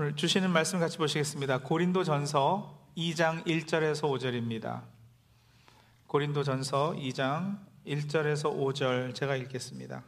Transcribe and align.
오늘 0.00 0.14
주시는 0.14 0.52
말씀 0.52 0.78
같이 0.78 0.96
보시겠습니다. 0.96 1.58
고린도 1.58 2.04
전서 2.04 2.78
2장 2.96 3.44
1절에서 3.44 4.02
5절입니다. 4.02 4.82
고린도 6.06 6.44
전서 6.44 6.94
2장 6.96 7.58
1절에서 7.84 8.56
5절 8.56 9.12
제가 9.16 9.34
읽겠습니다. 9.34 10.04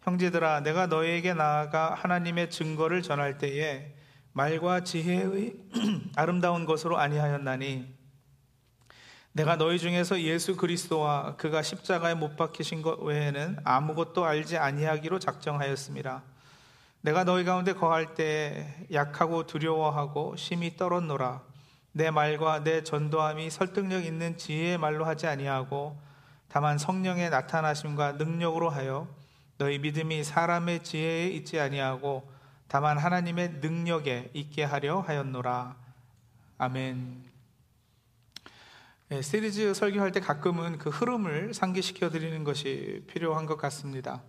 형제들아, 0.00 0.60
내가 0.60 0.86
너희에게 0.86 1.34
나아가 1.34 1.92
하나님의 1.92 2.48
증거를 2.48 3.02
전할 3.02 3.36
때에 3.36 3.94
말과 4.32 4.82
지혜의 4.82 5.56
아름다운 6.16 6.64
것으로 6.64 6.96
아니하였나니 6.96 7.84
내가 9.32 9.56
너희 9.56 9.78
중에서 9.78 10.22
예수 10.22 10.56
그리스도와 10.56 11.36
그가 11.36 11.60
십자가에 11.60 12.14
못 12.14 12.34
박히신 12.36 12.80
것 12.80 12.98
외에는 13.02 13.58
아무것도 13.62 14.24
알지 14.24 14.56
아니하기로 14.56 15.18
작정하였습니다. 15.18 16.37
내가 17.00 17.24
너희 17.24 17.44
가운데 17.44 17.72
거할 17.72 18.14
때 18.14 18.86
약하고 18.92 19.46
두려워하고 19.46 20.36
심히 20.36 20.76
떨었노라. 20.76 21.42
내 21.92 22.10
말과 22.10 22.64
내 22.64 22.82
전도함이 22.82 23.50
설득력 23.50 24.04
있는 24.04 24.36
지혜의 24.36 24.78
말로 24.78 25.04
하지 25.04 25.26
아니하고 25.26 25.98
다만 26.48 26.78
성령의 26.78 27.30
나타나심과 27.30 28.12
능력으로 28.12 28.70
하여 28.70 29.08
너희 29.58 29.78
믿음이 29.78 30.24
사람의 30.24 30.84
지혜에 30.84 31.28
있지 31.28 31.60
아니하고 31.60 32.30
다만 32.68 32.98
하나님의 32.98 33.54
능력에 33.60 34.30
있게 34.34 34.64
하려 34.64 35.00
하였노라. 35.00 35.76
아멘. 36.58 37.24
네, 39.08 39.22
시리즈 39.22 39.72
설교할 39.72 40.12
때 40.12 40.20
가끔은 40.20 40.78
그 40.78 40.90
흐름을 40.90 41.54
상기시켜 41.54 42.10
드리는 42.10 42.44
것이 42.44 43.04
필요한 43.06 43.46
것 43.46 43.56
같습니다. 43.56 44.22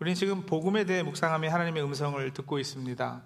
우리는 0.00 0.14
지금 0.14 0.46
복음에 0.46 0.84
대해 0.84 1.02
묵상하며 1.02 1.50
하나님의 1.50 1.82
음성을 1.82 2.32
듣고 2.32 2.60
있습니다. 2.60 3.22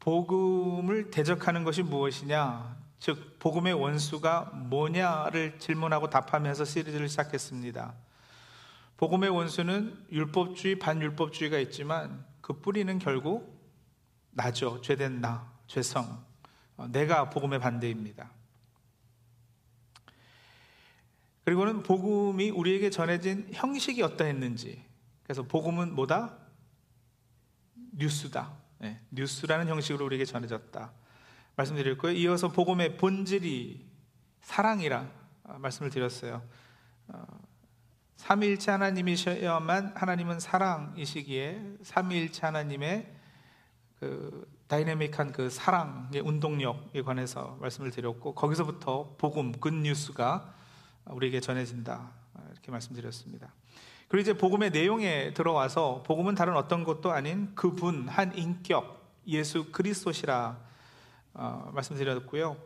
복음을 0.00 1.10
대적하는 1.10 1.64
것이 1.64 1.82
무엇이냐? 1.82 2.76
즉, 2.98 3.38
복음의 3.38 3.72
원수가 3.72 4.52
뭐냐를 4.68 5.58
질문하고 5.58 6.10
답하면서 6.10 6.66
시리즈를 6.66 7.08
시작했습니다. 7.08 7.94
복음의 8.98 9.30
원수는 9.30 10.06
율법주의, 10.12 10.78
반율법주의가 10.78 11.58
있지만 11.60 12.24
그 12.42 12.52
뿌리는 12.60 12.98
결국 12.98 13.58
나죠. 14.30 14.82
죄된 14.82 15.22
나, 15.22 15.50
죄성. 15.66 16.22
어, 16.76 16.86
내가 16.88 17.30
복음의 17.30 17.60
반대입니다. 17.60 18.30
그리고는 21.44 21.82
복음이 21.82 22.50
우리에게 22.50 22.90
전해진 22.90 23.48
형식이 23.52 24.02
어떠했는지, 24.02 24.84
그래서 25.24 25.42
복음은 25.42 25.94
뭐다? 25.94 26.38
뉴스다. 27.92 28.52
네, 28.78 29.00
뉴스라는 29.10 29.68
형식으로 29.68 30.04
우리에게 30.04 30.24
전해졌다. 30.24 30.92
말씀드렸고요. 31.56 32.12
이어서 32.12 32.48
복음의 32.48 32.96
본질이 32.96 33.86
사랑이라 34.42 35.08
말씀을 35.58 35.90
드렸어요. 35.90 36.42
어, 37.08 37.24
삼위일체 38.16 38.70
하나님이셔야만 38.70 39.92
하나님은 39.96 40.40
사랑이시기에 40.40 41.78
삼위일체 41.82 42.46
하나님의 42.46 43.14
그 43.98 44.50
다이내믹한 44.66 45.32
그 45.32 45.50
사랑의 45.50 46.20
운동력에 46.20 47.02
관해서 47.02 47.56
말씀을 47.60 47.90
드렸고 47.90 48.34
거기서부터 48.34 49.16
복음 49.18 49.52
굿뉴스가 49.52 50.54
우리에게 51.06 51.40
전해진다 51.40 52.12
이렇게 52.52 52.70
말씀드렸습니다. 52.70 53.52
그리고 54.08 54.20
이제 54.20 54.36
복음의 54.36 54.70
내용에 54.70 55.32
들어와서 55.34 56.02
복음은 56.06 56.34
다른 56.34 56.56
어떤 56.56 56.84
것도 56.84 57.10
아닌 57.10 57.54
그분 57.54 58.08
한 58.08 58.36
인격 58.36 59.02
예수 59.26 59.70
그리스도시라 59.72 60.58
어, 61.34 61.70
말씀드렸고요. 61.74 62.56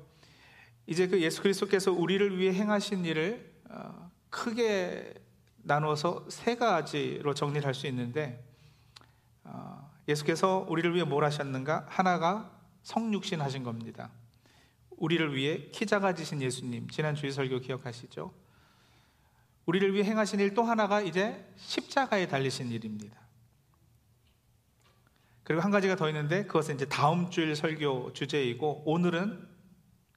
이제 0.86 1.06
그 1.06 1.20
예수 1.22 1.42
그리스도께서 1.42 1.92
우리를 1.92 2.38
위해 2.38 2.52
행하신 2.52 3.04
일을 3.04 3.52
어, 3.70 4.10
크게 4.30 5.14
나누어서 5.62 6.26
세 6.28 6.56
가지로 6.56 7.34
정리를 7.34 7.66
할 7.66 7.74
수 7.74 7.86
있는데 7.86 8.44
어, 9.44 9.90
예수께서 10.08 10.66
우리를 10.68 10.94
위해 10.94 11.04
뭘 11.04 11.24
하셨는가? 11.24 11.86
하나가 11.88 12.50
성육신 12.82 13.40
하신 13.40 13.62
겁니다. 13.62 14.10
우리를 14.96 15.34
위해 15.34 15.68
키 15.70 15.86
작아지신 15.86 16.42
예수님 16.42 16.88
지난 16.88 17.14
주일 17.14 17.32
설교 17.32 17.60
기억하시죠? 17.60 18.32
우리를 19.68 19.92
위해 19.92 20.04
행하신 20.04 20.40
일 20.40 20.54
또 20.54 20.62
하나가 20.62 21.02
이제 21.02 21.46
십자가에 21.56 22.26
달리신 22.26 22.72
일입니다. 22.72 23.18
그리고 25.44 25.60
한 25.60 25.70
가지가 25.70 25.94
더 25.94 26.08
있는데 26.08 26.46
그것은 26.46 26.76
이제 26.76 26.86
다음 26.86 27.28
주일 27.28 27.54
설교 27.54 28.14
주제이고 28.14 28.84
오늘은 28.86 29.46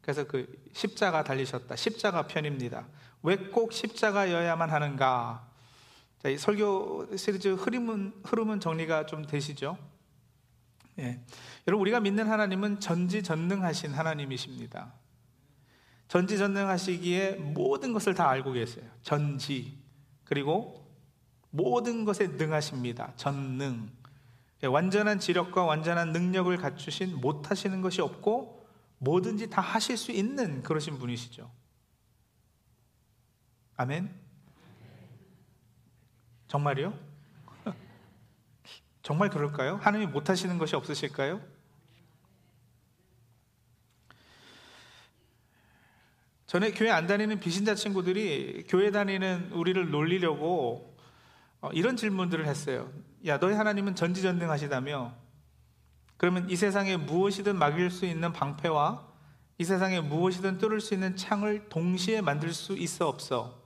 그래서 0.01 0.23
그 0.23 0.47
십자가 0.71 1.25
달리셨다. 1.25 1.75
십자가 1.75 2.27
편입니다. 2.27 2.87
왜 3.23 3.35
꼭 3.35 3.73
십자가여야만 3.73 4.69
하는가? 4.69 5.45
자, 6.23 6.29
이 6.29 6.37
설교 6.37 7.17
시리즈 7.17 7.49
흐름은, 7.49 8.21
흐름은 8.23 8.61
정리가 8.61 9.05
좀 9.05 9.25
되시죠? 9.27 9.77
예. 10.99 11.19
여러분, 11.67 11.81
우리가 11.81 11.99
믿는 11.99 12.29
하나님은 12.29 12.79
전지전능하신 12.79 13.93
하나님이십니다. 13.93 14.93
전지전능하시기에 16.11 17.35
모든 17.35 17.93
것을 17.93 18.13
다 18.13 18.29
알고 18.29 18.51
계세요. 18.51 18.85
전지. 19.01 19.77
그리고 20.25 20.85
모든 21.51 22.03
것에 22.03 22.27
능하십니다. 22.27 23.13
전능. 23.15 23.89
예, 24.61 24.67
완전한 24.67 25.19
지력과 25.19 25.63
완전한 25.63 26.11
능력을 26.11 26.55
갖추신 26.57 27.21
못하시는 27.21 27.79
것이 27.79 28.01
없고 28.01 28.67
뭐든지 28.97 29.49
다 29.49 29.61
하실 29.61 29.95
수 29.95 30.11
있는 30.11 30.61
그러신 30.63 30.99
분이시죠. 30.99 31.49
아멘? 33.77 34.13
정말이요? 36.49 36.93
정말 39.01 39.29
그럴까요? 39.29 39.77
하나님이 39.77 40.11
못하시는 40.11 40.57
것이 40.57 40.75
없으실까요? 40.75 41.41
전에 46.51 46.71
교회 46.71 46.91
안 46.91 47.07
다니는 47.07 47.39
비신자 47.39 47.75
친구들이 47.75 48.65
교회 48.67 48.91
다니는 48.91 49.53
우리를 49.53 49.89
놀리려고 49.89 50.97
어, 51.61 51.69
이런 51.71 51.95
질문들을 51.95 52.45
했어요. 52.45 52.91
야, 53.25 53.39
너희 53.39 53.53
하나님은 53.53 53.95
전지전능하시다며? 53.95 55.13
그러면 56.17 56.49
이 56.49 56.57
세상에 56.57 56.97
무엇이든 56.97 57.55
막을 57.55 57.89
수 57.89 58.05
있는 58.05 58.33
방패와 58.33 59.07
이 59.59 59.63
세상에 59.63 60.01
무엇이든 60.01 60.57
뚫을 60.57 60.81
수 60.81 60.93
있는 60.93 61.15
창을 61.15 61.69
동시에 61.69 62.19
만들 62.19 62.51
수 62.51 62.75
있어 62.77 63.07
없어? 63.07 63.57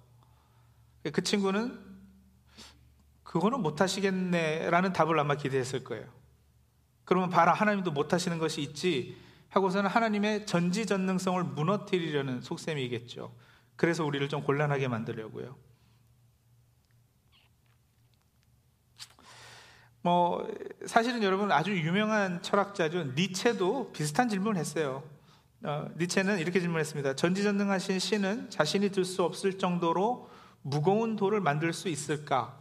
그 1.12 1.24
친구는 1.24 1.80
그거는 3.24 3.64
못 3.64 3.82
하시겠네라는 3.82 4.94
답을 4.94 5.20
아마 5.20 5.34
기대했을 5.34 5.84
거예요. 5.84 6.06
그러면 7.04 7.32
봐라, 7.32 7.52
하나님도 7.52 7.90
못 7.90 8.14
하시는 8.14 8.38
것이 8.38 8.62
있지. 8.62 9.18
하고서는 9.56 9.90
하나님의 9.90 10.46
전지전능성을 10.46 11.42
무너뜨리려는 11.42 12.42
속셈이겠죠. 12.42 13.34
그래서 13.78 14.04
우리를 14.04 14.28
좀 14.28 14.44
곤란하게 14.44 14.90
만들려고요. 14.90 15.56
뭐 20.02 20.46
사실은 20.86 21.24
여러분 21.24 21.54
아주 21.54 21.72
유명한 21.72 22.42
철학자죠. 22.42 23.14
니체도 23.16 23.94
비슷한 23.94 24.28
질문을 24.28 24.60
했어요. 24.60 25.04
어, 25.64 25.88
니체는 25.98 26.40
이렇게 26.40 26.60
질문했습니다. 26.60 27.16
전지전능하신 27.16 27.98
신은 28.00 28.50
자신이 28.50 28.90
들 28.90 29.06
수 29.06 29.24
없을 29.24 29.58
정도로 29.58 30.30
무거운 30.64 31.16
돌을 31.16 31.40
만들 31.40 31.72
수 31.72 31.88
있을까? 31.88 32.60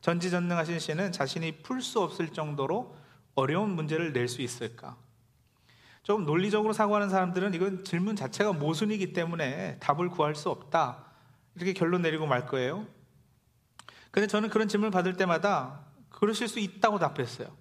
전지전능하신 0.00 0.78
신은 0.78 1.12
자신이 1.12 1.58
풀 1.58 1.82
수 1.82 2.00
없을 2.00 2.30
정도로 2.30 2.96
어려운 3.34 3.76
문제를 3.76 4.14
낼 4.14 4.26
수 4.26 4.40
있을까? 4.40 4.96
좀 6.08 6.24
논리적으로 6.24 6.72
사고하는 6.72 7.10
사람들은 7.10 7.52
이건 7.52 7.84
질문 7.84 8.16
자체가 8.16 8.54
모순이기 8.54 9.12
때문에 9.12 9.78
답을 9.78 10.08
구할 10.08 10.34
수 10.34 10.48
없다. 10.48 11.04
이렇게 11.54 11.74
결론 11.74 12.00
내리고 12.00 12.26
말 12.26 12.46
거예요. 12.46 12.86
근데 14.10 14.26
저는 14.26 14.48
그런 14.48 14.68
질문을 14.68 14.90
받을 14.90 15.18
때마다 15.18 15.84
그러실 16.08 16.48
수 16.48 16.60
있다고 16.60 16.98
답했어요. 16.98 17.54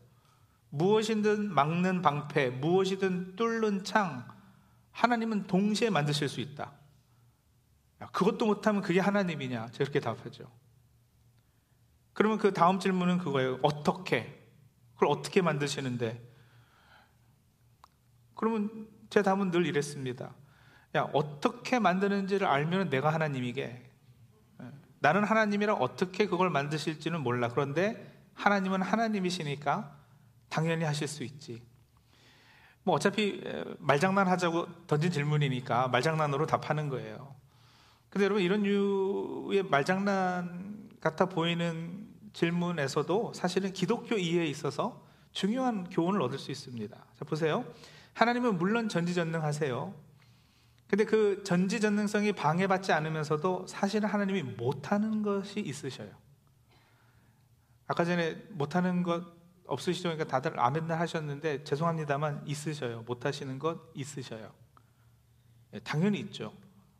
무엇이든 0.69 1.53
막는 1.53 2.01
방패, 2.01 2.51
무엇이든 2.51 3.35
뚫는 3.35 3.83
창, 3.83 4.25
하나님은 4.91 5.47
동시에 5.47 5.89
만드실 5.89 6.29
수 6.29 6.39
있다. 6.39 6.71
그것도 8.13 8.45
못하면 8.45 8.81
그게 8.81 9.01
하나님이냐? 9.01 9.71
저렇게 9.73 10.00
답하죠. 10.00 10.50
그러면 12.13 12.38
그 12.38 12.53
다음 12.53 12.79
질문은 12.79 13.17
그거예요. 13.17 13.59
어떻게? 13.61 14.41
그걸 14.93 15.09
어떻게 15.09 15.41
만드시는데? 15.41 16.26
그러면 18.38 18.88
제 19.10 19.22
답은 19.22 19.51
늘 19.51 19.66
이랬습니다. 19.66 20.34
야, 20.95 21.10
어떻게 21.13 21.80
만드는지를 21.80 22.48
알면 22.48 22.89
내가 22.89 23.13
하나님이게. 23.13 23.62
예. 24.62 24.66
나는 25.00 25.24
하나님이라 25.24 25.74
어떻게 25.74 26.28
그걸 26.28 26.50
만드실지는 26.50 27.22
몰라. 27.22 27.50
그런데 27.50 28.16
하나님은 28.36 28.81
하나님이시니까 28.81 29.98
당연히 30.50 30.86
하실 30.86 31.07
수 31.07 31.24
있지. 31.24 31.62
뭐 32.84 32.95
어차피 32.95 33.44
말장난 33.80 34.28
하자고 34.28 34.86
던진 34.88 35.12
질문이니까 35.12 35.89
말장난으로 35.89 36.45
답하는 36.45 36.88
거예요. 36.88 37.36
근데 38.10 38.24
여러분 38.24 38.42
이런 38.42 38.63
류의 38.63 39.63
말장난 39.63 40.89
같아 41.01 41.25
보이는 41.25 42.07
질문에서도 42.31 43.34
사실은 43.34 43.74
기독교 43.74 44.16
이해에 44.16 44.45
있어서 44.45 45.06
중요한 45.34 45.89
교훈을 45.89 46.22
얻을 46.22 46.39
수 46.39 46.51
있습니다. 46.51 46.95
자, 46.95 47.25
보세요. 47.25 47.66
하나님은 48.17 48.57
물론 48.57 48.89
전지전능하세요. 48.89 49.93
근데 50.87 51.05
그 51.05 51.43
전지전능성이 51.43 52.31
방해받지 52.31 52.91
않으면서도 52.91 53.67
사실은 53.67 54.09
하나님이 54.09 54.41
못하는 54.41 55.21
것이 55.21 55.59
있으셔요. 55.59 56.09
아까 57.85 58.03
전에 58.03 58.33
못하는 58.49 59.03
것 59.03 59.23
없으시죠? 59.67 60.09
그러니까 60.09 60.25
다들 60.25 60.59
아멘날 60.59 60.99
하셨는데 60.99 61.63
죄송합니다만 61.63 62.41
있으셔요. 62.47 63.03
못하시는 63.03 63.59
것 63.59 63.81
있으셔요. 63.93 64.51
예, 65.73 65.79
당연히 65.81 66.19
있죠. 66.21 66.53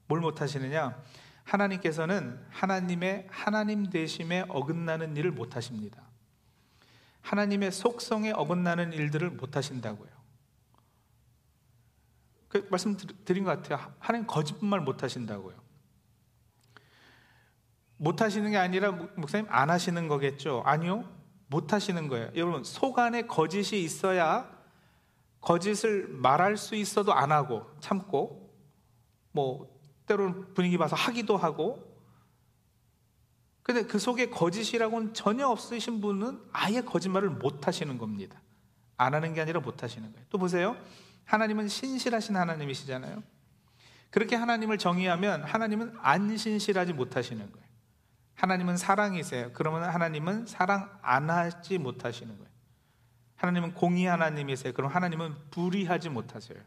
뭘 0.05 0.21
못하시느냐? 0.21 1.01
하나님께서는 1.45 2.45
하나님의 2.51 3.27
하나님 3.31 3.89
되심에 3.89 4.45
어긋나는 4.49 5.17
일을 5.17 5.31
못하십니다. 5.31 6.03
하나님의 7.21 7.71
속성에 7.71 8.33
어긋나는 8.33 8.93
일들을 8.93 9.31
못하신다고요. 9.31 10.26
그 12.47 12.65
말씀 12.69 12.95
드린 13.25 13.44
것 13.44 13.61
같아요. 13.61 13.94
하나님 13.99 14.27
거짓말 14.27 14.81
못 14.81 15.03
하신다고요. 15.03 15.55
못 17.97 18.21
하시는 18.21 18.49
게 18.49 18.57
아니라 18.57 18.91
목사님 18.91 19.47
안 19.49 19.69
하시는 19.69 20.07
거겠죠? 20.07 20.61
아니요. 20.65 21.03
못 21.47 21.73
하시는 21.73 22.07
거예요. 22.07 22.31
여러분 22.35 22.63
속 22.63 22.99
안에 22.99 23.23
거짓이 23.23 23.83
있어야 23.83 24.55
거짓을 25.41 26.07
말할 26.09 26.57
수 26.57 26.75
있어도 26.75 27.13
안 27.13 27.31
하고 27.31 27.65
참고 27.79 28.53
뭐 29.31 29.79
때로는 30.05 30.53
분위기 30.53 30.77
봐서 30.77 30.95
하기도 30.95 31.38
하고 31.38 31.85
근데 33.63 33.83
그 33.83 34.00
속에 34.00 34.29
거짓이라고는 34.29 35.13
전혀 35.13 35.47
없으신 35.47 36.00
분은 36.00 36.41
아예 36.53 36.81
거짓말을 36.81 37.29
못 37.29 37.67
하시는 37.67 37.97
겁니다. 37.97 38.41
안 38.95 39.13
하는 39.13 39.33
게 39.33 39.41
아니라 39.41 39.59
못 39.59 39.83
하시는 39.83 40.09
거예요. 40.11 40.25
또 40.29 40.38
보세요. 40.38 40.77
하나님은 41.27 41.68
신실하신 41.68 42.35
하나님이시잖아요. 42.35 43.21
그렇게 44.09 44.35
하나님을 44.35 44.77
정의하면 44.77 45.44
하나님은 45.44 45.95
안 46.00 46.35
신실하지 46.35 46.94
못하시는 46.94 47.51
거예요. 47.51 47.68
하나님은 48.35 48.77
사랑이세요. 48.77 49.51
그러면 49.53 49.83
하나님은 49.83 50.45
사랑 50.45 50.97
안 51.01 51.29
하지 51.29 51.77
못하시는 51.77 52.35
거예요. 52.35 52.51
하나님은 53.35 53.74
공의 53.74 54.06
하나님이세요. 54.06 54.74
그럼 54.74 54.89
하나님은 54.89 55.35
불의하지 55.51 56.09
못하세요. 56.09 56.59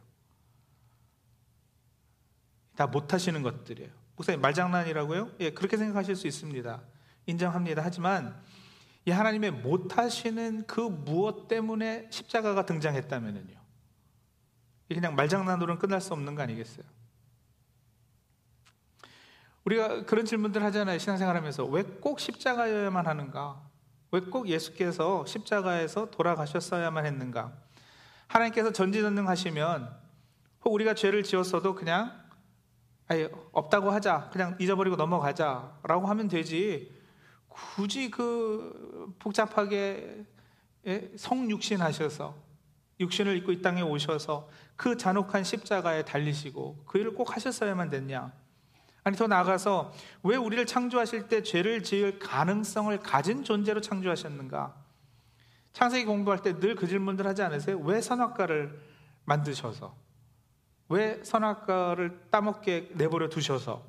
다 2.77 2.87
못하시는 2.87 3.43
것들이에요. 3.43 3.91
목사님 4.17 4.41
말장난이라고요? 4.41 5.33
예, 5.41 5.51
그렇게 5.51 5.77
생각하실 5.77 6.17
수 6.17 6.27
있습니다. 6.27 6.81
인정합니다. 7.27 7.83
하지만 7.85 8.39
이 9.07 9.11
하나님의 9.11 9.51
못하시는 9.53 10.67
그 10.67 10.81
무엇 10.81 11.49
때문에 11.49 12.09
십자가가 12.11 12.67
등장했다면요. 12.67 13.60
그냥 14.95 15.15
말장난으로는 15.15 15.79
끝날 15.79 16.01
수 16.01 16.13
없는 16.13 16.35
거 16.35 16.43
아니겠어요? 16.43 16.85
우리가 19.65 20.05
그런 20.05 20.25
질문들 20.25 20.63
하잖아요. 20.65 20.99
신앙생활 20.99 21.37
하면서 21.37 21.65
왜 21.65 21.83
꼭 21.83 22.19
십자가여야만 22.19 23.07
하는가? 23.07 23.63
왜 24.11 24.21
꼭 24.21 24.49
예수께서 24.49 25.25
십자가에서 25.27 26.11
돌아가셨어야만 26.11 27.07
했는가? 27.07 27.53
하나님께서 28.27 28.73
전지전능하시면 28.73 30.01
혹 30.65 30.75
우리가 30.75 30.95
죄를 30.95 31.23
지었어도 31.23 31.75
그냥 31.75 32.19
아예 33.09 33.29
없다고 33.53 33.91
하자. 33.91 34.31
그냥 34.33 34.57
잊어버리고 34.61 34.97
넘어가자 34.97 35.77
라고 35.83 36.07
하면 36.07 36.29
되지. 36.29 36.93
굳이 37.49 38.11
그 38.11 39.15
복잡하게 39.19 40.25
예? 40.87 41.13
성육신 41.17 41.81
하셔서 41.81 42.35
육신을 43.01 43.37
입고 43.39 43.53
이 43.53 43.63
땅에 43.63 43.83
오셔서 43.83 44.49
그 44.81 44.97
잔혹한 44.97 45.44
십자가에 45.44 46.06
달리시고 46.06 46.85
그 46.87 46.97
일을 46.99 47.12
꼭 47.15 47.37
하셨어야만 47.37 47.91
됐냐? 47.91 48.32
아니 49.05 49.15
더 49.15 49.27
나아가서 49.27 49.93
왜 50.23 50.37
우리를 50.37 50.65
창조하실 50.65 51.29
때 51.29 51.43
죄를 51.43 51.82
지을 51.82 52.19
가능성을 52.19 52.99
가진 53.00 53.44
존재로 53.44 53.82
창조하셨는가? 53.82 54.75
창세기 55.75 56.06
공부할 56.06 56.41
때 56.41 56.55
늘 56.55 56.77
그 56.77 56.87
질문들 56.87 57.27
하지 57.27 57.43
않으세요? 57.43 57.79
왜 57.81 58.00
선악과를 58.00 58.81
만드셔서 59.27 59.94
왜 60.88 61.23
선악과를 61.25 62.29
따먹게 62.31 62.93
내버려 62.94 63.29
두셔서 63.29 63.85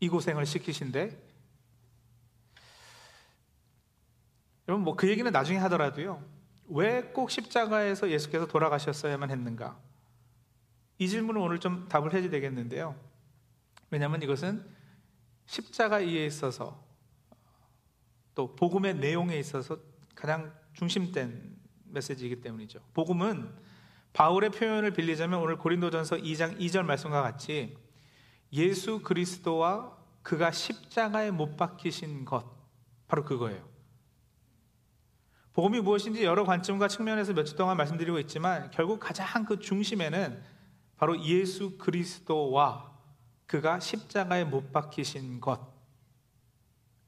이 0.00 0.08
고생을 0.08 0.46
시키신데 0.46 1.10
여러분 4.66 4.82
뭐 4.82 4.96
그 4.96 5.10
얘기는 5.10 5.30
나중에 5.30 5.58
하더라도요. 5.58 6.22
왜 6.68 7.02
꼭 7.12 7.30
십자가에서 7.30 8.08
예수께서 8.10 8.46
돌아가셨어야만 8.46 9.30
했는가? 9.30 9.76
이 10.98 11.08
질문은 11.08 11.40
오늘 11.40 11.58
좀 11.58 11.88
답을 11.88 12.14
해야 12.14 12.28
되겠는데요. 12.28 12.98
왜냐하면 13.90 14.22
이것은 14.22 14.66
십자가 15.46 16.00
이에 16.00 16.26
있어서 16.26 16.84
또 18.34 18.54
복음의 18.54 18.96
내용에 18.96 19.38
있어서 19.38 19.78
가장 20.14 20.54
중심된 20.74 21.56
메시지이기 21.84 22.40
때문이죠. 22.40 22.80
복음은 22.94 23.54
바울의 24.12 24.50
표현을 24.50 24.92
빌리자면 24.92 25.40
오늘 25.40 25.56
고린도전서 25.56 26.16
2장 26.16 26.58
2절 26.58 26.84
말씀과 26.84 27.22
같이 27.22 27.76
예수 28.52 29.00
그리스도와 29.00 29.96
그가 30.22 30.50
십자가에 30.50 31.30
못 31.30 31.56
박히신 31.56 32.24
것 32.24 32.44
바로 33.08 33.24
그거예요. 33.24 33.66
복음이 35.52 35.80
무엇인지 35.80 36.24
여러 36.24 36.44
관점과 36.44 36.88
측면에서 36.88 37.32
몇주 37.32 37.56
동안 37.56 37.76
말씀드리고 37.76 38.18
있지만 38.20 38.70
결국 38.70 39.00
가장 39.00 39.44
그 39.44 39.58
중심에는 39.58 40.42
바로 40.96 41.20
예수 41.22 41.76
그리스도와 41.78 42.92
그가 43.46 43.80
십자가에 43.80 44.44
못 44.44 44.72
박히신 44.72 45.40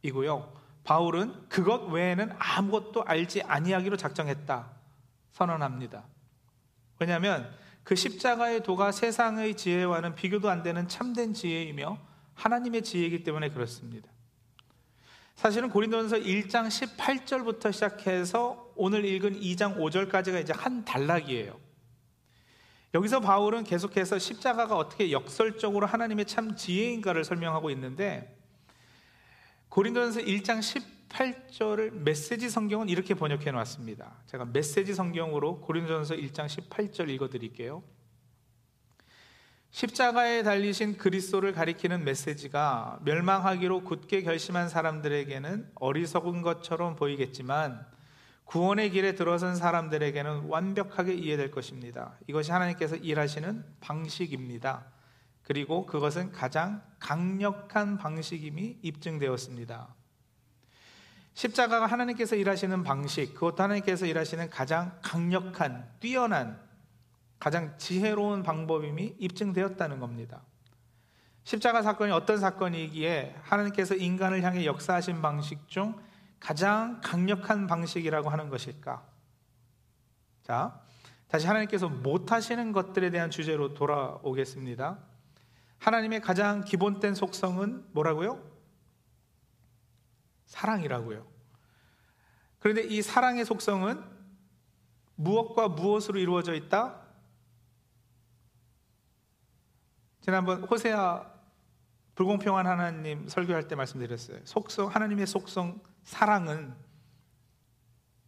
것이고요. 0.03 0.53
바울은 0.85 1.49
그것 1.49 1.83
외에는 1.91 2.33
아무것도 2.39 3.05
알지 3.05 3.43
아니하기로 3.43 3.97
작정했다. 3.97 4.71
선언합니다. 5.33 6.05
왜냐하면 6.99 7.51
그 7.85 7.95
십자가의 7.95 8.63
도가 8.63 8.93
세상의 8.93 9.57
지혜와는 9.57 10.15
비교도 10.15 10.51
안 10.51 10.63
되는 10.63 10.89
참된 10.89 11.33
지혜이며 11.35 11.99
하나님의 12.35 12.83
지혜이기 12.83 13.25
때문에 13.25 13.51
그렇습니다. 13.51 14.09
사실은 15.35 15.71
고린도전서 15.71 16.17
1장 16.19 16.69
18절부터 16.69 17.73
시작해서 17.73 18.73
오늘 18.75 19.05
읽은 19.05 19.41
2장 19.41 19.77
5절까지가 19.77 20.43
이제 20.43 20.53
한 20.53 20.85
단락이에요. 20.85 21.68
여기서 22.95 23.21
바울은 23.21 23.65
계속해서 23.65 24.19
십자가가 24.19 24.77
어떻게 24.77 25.13
역설적으로 25.13 25.87
하나님의 25.87 26.25
참 26.25 26.57
지혜인가를 26.57 27.25
설명하고 27.25 27.71
있는데 27.71 28.35
고린도전서 29.69 30.21
1장 30.21 30.61
18절을 31.09 31.93
메시지 31.93 32.49
성경은 32.49 32.89
이렇게 32.89 33.15
번역해 33.15 33.51
놨습니다. 33.51 34.17
제가 34.27 34.47
메시지 34.47 34.95
성경으로 34.95 35.61
고린도전서 35.61 36.15
1장 36.15 36.47
18절 36.47 37.11
읽어 37.11 37.29
드릴게요. 37.29 37.83
십자가에 39.71 40.43
달리신 40.43 40.97
그리스도를 40.97 41.53
가리키는 41.53 42.05
메시지가 42.05 43.01
멸망하기로 43.05 43.85
굳게 43.85 44.23
결심한 44.23 44.71
사람들에게는 44.71 45.73
어리석은 45.75 46.41
것처럼 46.41 46.97
보이겠지만 46.97 47.87
구원의 48.49 48.91
길에 48.93 49.15
들어선 49.15 49.57
사람들에게는 49.57 50.47
완벽하게 50.49 51.13
이해될 51.13 51.51
것입니다. 51.51 52.15
이것이 52.27 52.51
하나님께서 52.51 52.97
일하시는 52.97 53.63
방식입니다. 53.81 54.87
그리고 55.43 55.85
그것은 55.85 56.33
가장 56.33 56.83
강력한 56.99 57.99
방식임이 57.99 58.79
입증되었습니다. 58.81 59.95
십자가가 61.35 61.85
하나님께서 61.85 62.37
일하시는 62.37 62.83
방식, 62.85 63.35
그것도 63.35 63.63
하나님께서 63.63 64.07
일하시는 64.07 64.49
가장 64.49 64.99
강력한, 65.03 65.87
뛰어난, 66.01 66.59
가장 67.39 67.77
지혜로운 67.77 68.43
방법임이 68.43 69.17
입증되었다는 69.19 70.01
겁니다. 70.01 70.41
십자가 71.45 71.83
사건이 71.83 72.13
어떤 72.13 72.39
사건이기에 72.39 73.37
하나님께서 73.43 73.95
인간을 73.95 74.43
향해 74.43 74.65
역사하신 74.65 75.21
방식 75.21 75.69
중 75.69 75.95
가장 76.41 77.01
강력한 77.03 77.67
방식이라고 77.67 78.31
하는 78.31 78.49
것일까? 78.49 79.07
자, 80.43 80.81
다시 81.29 81.47
하나님께서 81.47 81.89
못하시는 81.89 82.73
것들에 82.73 83.11
대한 83.11 83.31
주제로 83.31 83.75
돌아오겠습니다. 83.75 84.99
하나님의 85.79 86.21
가장 86.21 86.65
기본된 86.65 87.15
속성은 87.15 87.89
뭐라고요? 87.93 88.43
사랑이라고요. 90.47 91.27
그런데 92.59 92.83
이 92.83 93.03
사랑의 93.03 93.45
속성은 93.45 94.03
무엇과 95.17 95.69
무엇으로 95.69 96.19
이루어져 96.19 96.55
있다? 96.55 97.01
지난번 100.21 100.65
호세아 100.65 101.39
불공평한 102.15 102.67
하나님 102.67 103.29
설교할 103.29 103.69
때 103.69 103.75
말씀드렸어요. 103.77 104.41
속성 104.45 104.89
하나님의 104.89 105.27
속성 105.27 105.81
사랑은 106.09 106.75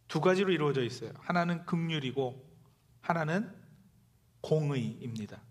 두 0.07 0.21
가지로 0.21 0.51
이루어져 0.51 0.83
있어요. 0.83 1.11
하나는 1.17 1.65
극률이고 1.65 2.47
하나는 3.01 3.51
공의입니다. 4.41 5.41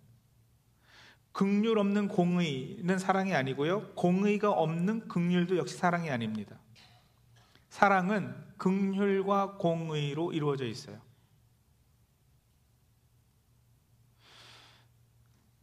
극률 1.33 1.77
없는 1.81 2.07
공의는 2.07 3.01
사랑이 3.01 3.35
아니고요. 3.35 3.95
공의가 3.95 4.53
없는 4.53 5.09
극률도 5.09 5.57
역시 5.57 5.77
사랑이 5.77 6.09
아닙니다. 6.09 6.57
사랑은 7.69 8.33
극률과 8.59 9.57
공의로 9.57 10.33
이루어져 10.33 10.67
있어요. 10.67 11.01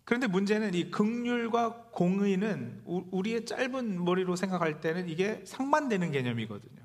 그런데 0.08 0.26
문제는 0.28 0.74
이 0.74 0.90
극률과 0.90 1.90
공의는 1.92 2.82
우리의 2.86 3.46
짧은 3.46 4.06
머리로 4.06 4.38
생각할 4.38 4.80
때는 4.80 5.10
이게 5.10 5.44
상반되는 5.46 6.14
개념이거든요. 6.14 6.82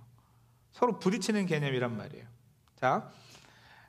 서로 0.72 0.98
부딪히는 0.98 1.46
개념이란 1.46 1.96
말이에요. 1.96 2.26
자, 2.74 3.12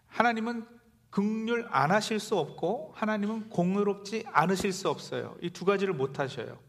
하나님은 0.05 0.67
극률 1.09 1.67
안 1.71 1.89
하실 1.89 2.19
수 2.19 2.37
없고 2.37 2.93
하나님은 2.95 3.49
공의롭지 3.49 4.23
않으실 4.31 4.71
수 4.71 4.87
없어요. 4.87 5.35
이 5.41 5.49
두 5.49 5.65
가지를 5.65 5.95
못 5.95 6.19
하셔요. 6.19 6.59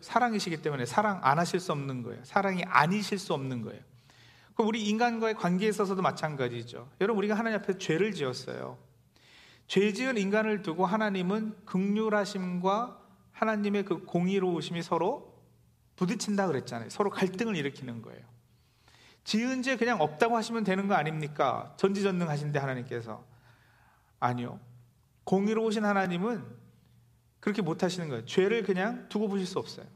사랑이시기 0.00 0.62
때문에 0.62 0.86
사랑 0.86 1.20
안 1.22 1.38
하실 1.38 1.60
수 1.60 1.72
없는 1.72 2.02
거예요. 2.04 2.24
사랑이 2.24 2.64
아니실 2.64 3.18
수 3.18 3.34
없는 3.34 3.60
거예요. 3.60 3.82
우리 4.56 4.88
인간과의 4.88 5.34
관계에 5.34 5.68
있어서도 5.68 6.00
마찬가지죠. 6.00 6.90
여러분 7.02 7.18
우리가 7.18 7.34
하나님 7.34 7.58
앞에 7.58 7.76
죄를 7.76 8.14
지었어요. 8.14 8.78
죄 9.70 9.92
지은 9.92 10.18
인간을 10.18 10.62
두고 10.62 10.84
하나님은 10.84 11.64
극률하심과 11.64 13.00
하나님의 13.30 13.84
그 13.84 14.04
공의로우심이 14.04 14.82
서로 14.82 15.40
부딪힌다 15.94 16.48
그랬잖아요. 16.48 16.90
서로 16.90 17.08
갈등을 17.08 17.54
일으키는 17.54 18.02
거예요. 18.02 18.20
지은 19.22 19.62
죄 19.62 19.76
그냥 19.76 20.00
없다고 20.00 20.36
하시면 20.36 20.64
되는 20.64 20.88
거 20.88 20.94
아닙니까? 20.94 21.72
전지전능하신데 21.76 22.58
하나님께서 22.58 23.24
아니요. 24.18 24.58
공의로우신 25.22 25.84
하나님은 25.84 26.44
그렇게 27.38 27.62
못 27.62 27.84
하시는 27.84 28.08
거예요. 28.08 28.24
죄를 28.24 28.64
그냥 28.64 29.08
두고 29.08 29.28
보실 29.28 29.46
수 29.46 29.60
없어요. 29.60 29.86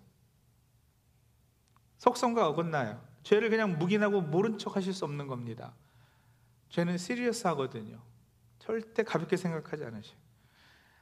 속성과 1.99 2.47
어긋나요. 2.47 3.03
죄를 3.25 3.51
그냥 3.51 3.77
묵인하고 3.77 4.21
모른 4.21 4.57
척 4.57 4.77
하실 4.77 4.93
수 4.93 5.05
없는 5.05 5.27
겁니다. 5.27 5.75
죄는 6.69 6.97
시리어스 6.97 7.49
하거든요. 7.49 8.14
절대 8.65 9.03
가볍게 9.03 9.37
생각하지 9.37 9.85
않으셔요. 9.85 10.17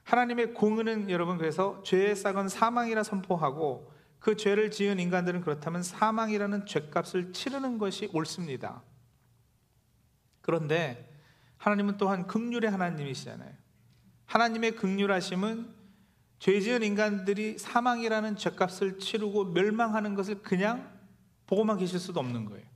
하나님의 0.03 0.53
공의는 0.53 1.09
여러분 1.09 1.37
그래서 1.37 1.81
죄의 1.83 2.15
싹은 2.15 2.49
사망이라 2.49 3.03
선포하고 3.03 3.93
그 4.19 4.35
죄를 4.35 4.69
지은 4.69 4.99
인간들은 4.99 5.41
그렇다면 5.41 5.81
사망이라는 5.81 6.65
죄값을 6.65 7.31
치르는 7.31 7.77
것이 7.77 8.09
옳습니다. 8.13 8.83
그런데 10.41 11.09
하나님은 11.57 11.97
또한 11.97 12.27
극률의 12.27 12.69
하나님이시잖아요. 12.69 13.53
하나님의 14.25 14.75
극률하심은 14.75 15.73
죄 16.39 16.59
지은 16.59 16.83
인간들이 16.83 17.57
사망이라는 17.57 18.35
죄값을 18.35 18.99
치르고 18.99 19.45
멸망하는 19.45 20.15
것을 20.15 20.41
그냥 20.41 20.91
보고만 21.47 21.77
계실 21.77 21.99
수도 21.99 22.19
없는 22.19 22.43
거예요. 22.45 22.72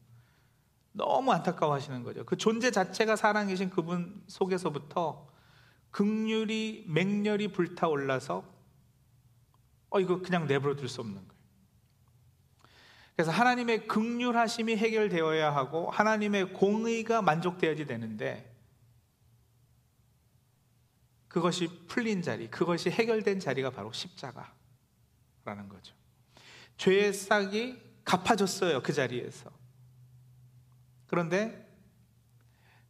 너무 0.97 1.31
안타까워 1.31 1.73
하시는 1.73 2.03
거죠. 2.03 2.25
그 2.25 2.35
존재 2.35 2.71
자체가 2.71 3.15
사랑이신 3.15 3.69
그분 3.69 4.23
속에서부터 4.27 5.27
극률이 5.91 6.85
맹렬히 6.87 7.49
불타올라서 7.49 8.43
어 9.89 9.99
이거 9.99 10.21
그냥 10.21 10.47
내버려 10.47 10.75
둘 10.75 10.89
수 10.89 11.01
없는 11.01 11.15
거예요. 11.15 11.37
그래서 13.15 13.31
하나님의 13.31 13.87
극률하심이 13.87 14.75
해결되어야 14.75 15.55
하고 15.55 15.89
하나님의 15.89 16.53
공의가 16.53 17.21
만족되어야 17.21 17.85
되는데 17.85 18.53
그것이 21.27 21.67
풀린 21.87 22.21
자리, 22.21 22.49
그것이 22.49 22.89
해결된 22.89 23.39
자리가 23.39 23.69
바로 23.69 23.91
십자가라는 23.91 25.69
거죠. 25.69 25.95
죄의 26.77 27.13
싹이 27.13 27.79
갚아졌어요, 28.03 28.81
그 28.81 28.93
자리에서. 28.93 29.56
그런데 31.07 31.65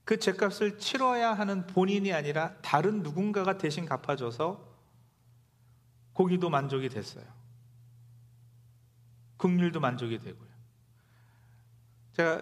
그 0.03 0.17
죄값을 0.17 0.79
치러야 0.79 1.33
하는 1.33 1.67
본인이 1.67 2.13
아니라 2.13 2.55
다른 2.61 3.03
누군가가 3.03 3.57
대신 3.57 3.85
갚아줘서 3.85 4.65
고기도 6.13 6.49
만족이 6.49 6.89
됐어요. 6.89 7.25
국률도 9.37 9.79
만족이 9.79 10.19
되고요. 10.19 10.47
제가 12.13 12.41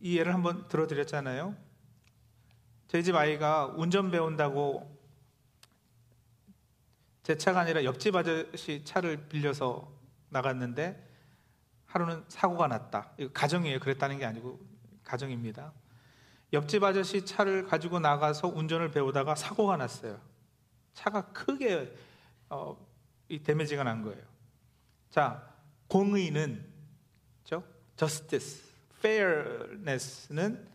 이 0.00 0.16
예를 0.16 0.32
한번 0.32 0.66
들어드렸잖아요. 0.68 1.54
저희 2.88 3.04
집 3.04 3.14
아이가 3.14 3.66
운전 3.66 4.10
배운다고 4.10 4.92
제 7.22 7.36
차가 7.36 7.60
아니라 7.60 7.84
옆집 7.84 8.14
아저씨 8.16 8.84
차를 8.84 9.28
빌려서 9.28 9.92
나갔는데 10.28 11.11
하루는 11.92 12.24
사고가 12.28 12.68
났다. 12.68 13.10
이거 13.18 13.30
가정이에요. 13.32 13.78
그랬다는 13.78 14.18
게 14.18 14.24
아니고 14.24 14.58
가정입니다. 15.04 15.72
옆집 16.54 16.82
아저씨 16.82 17.24
차를 17.26 17.66
가지고 17.66 18.00
나가서 18.00 18.48
운전을 18.48 18.90
배우다가 18.90 19.34
사고가 19.34 19.76
났어요. 19.76 20.18
차가 20.94 21.32
크게 21.32 21.94
어, 22.48 22.76
이 23.28 23.42
데미지가 23.42 23.84
난 23.84 24.02
거예요. 24.02 24.22
자, 25.10 25.46
공의는 25.88 26.66
죠? 27.44 27.62
justice, 27.96 28.62
fairness는 28.98 30.66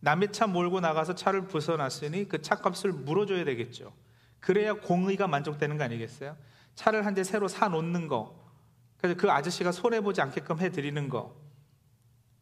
남의 0.00 0.32
차 0.32 0.48
몰고 0.48 0.80
나가서 0.80 1.14
차를 1.14 1.46
부숴놨으니 1.46 2.28
그 2.28 2.42
차값을 2.42 2.92
물어줘야 2.92 3.44
되겠죠. 3.44 3.92
그래야 4.40 4.74
공의가 4.74 5.28
만족되는 5.28 5.78
거 5.78 5.84
아니겠어요? 5.84 6.36
차를 6.74 7.06
한 7.06 7.14
대 7.14 7.22
새로 7.22 7.46
사 7.46 7.68
놓는 7.68 8.08
거, 8.08 8.43
그래서 9.04 9.20
그 9.20 9.30
아저씨가 9.30 9.70
손해 9.70 10.00
보지 10.00 10.22
않게끔 10.22 10.60
해드리는 10.60 11.10
거. 11.10 11.36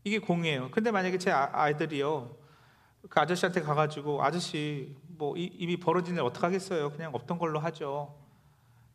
이게 0.04 0.20
공이에요. 0.20 0.70
근데 0.70 0.92
만약에 0.92 1.18
제 1.18 1.32
아, 1.32 1.50
아이들이요. 1.52 2.36
그 3.10 3.18
아저씨한테 3.18 3.62
가가지고 3.62 4.22
아저씨 4.22 4.96
뭐 5.08 5.34
이미 5.36 5.76
벌어진 5.76 6.14
일 6.14 6.20
어떡하겠어요. 6.20 6.92
그냥 6.92 7.12
없던 7.16 7.38
걸로 7.38 7.58
하죠. 7.58 8.16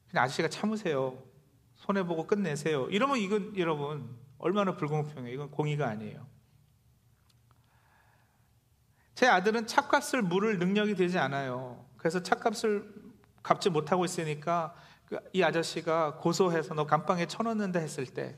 그냥 0.09 0.23
아저씨가 0.23 0.47
참으세요. 0.47 1.21
손해 1.75 2.05
보고 2.05 2.25
끝내세요. 2.25 2.85
이러면 2.85 3.17
이건 3.17 3.57
여러분 3.57 4.15
얼마나 4.37 4.77
불공평해요. 4.77 5.33
이건 5.33 5.51
공의가 5.51 5.89
아니에요. 5.89 6.25
제 9.13 9.27
아들은 9.27 9.67
차값을 9.67 10.21
물을 10.21 10.57
능력이 10.57 10.95
되지 10.95 11.19
않아요. 11.19 11.85
그래서 11.97 12.23
차값을 12.23 12.89
갚지 13.43 13.69
못하고 13.69 14.05
있으니까 14.05 14.73
그 14.73 14.86
이 15.33 15.41
아저씨가 15.41 16.15
고소해서 16.15 16.73
너 16.73 16.85
감방에 16.85 17.25
쳐넣는다 17.27 17.79
했을 17.79 18.05
때 18.05 18.37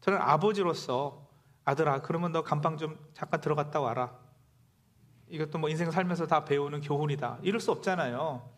저는 0.00 0.18
아버지로서 0.20 1.28
아들아 1.64 2.02
그러면 2.02 2.32
너 2.32 2.42
감방 2.42 2.76
좀 2.76 2.98
잠깐 3.14 3.40
들어갔다 3.40 3.80
와라. 3.80 4.18
이것도 5.28 5.58
뭐 5.58 5.70
인생 5.70 5.90
살면서 5.90 6.26
다 6.26 6.44
배우는 6.44 6.80
교훈이다. 6.80 7.38
이럴 7.42 7.60
수 7.60 7.70
없잖아요. 7.70 8.50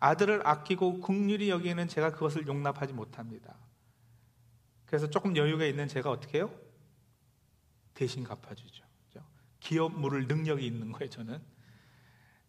아들을 0.00 0.46
아끼고 0.46 1.00
국률이 1.00 1.48
여기는 1.48 1.86
제가 1.88 2.12
그것을 2.12 2.46
용납하지 2.46 2.92
못합니다. 2.92 3.54
그래서 4.86 5.08
조금 5.08 5.36
여유가 5.36 5.64
있는 5.64 5.86
제가 5.86 6.10
어떻게 6.10 6.38
해요? 6.38 6.50
대신 7.94 8.24
갚아주죠. 8.24 8.90
기업 9.60 9.92
물을 9.92 10.26
능력이 10.26 10.66
있는 10.66 10.90
거예요, 10.90 11.10
저는. 11.10 11.40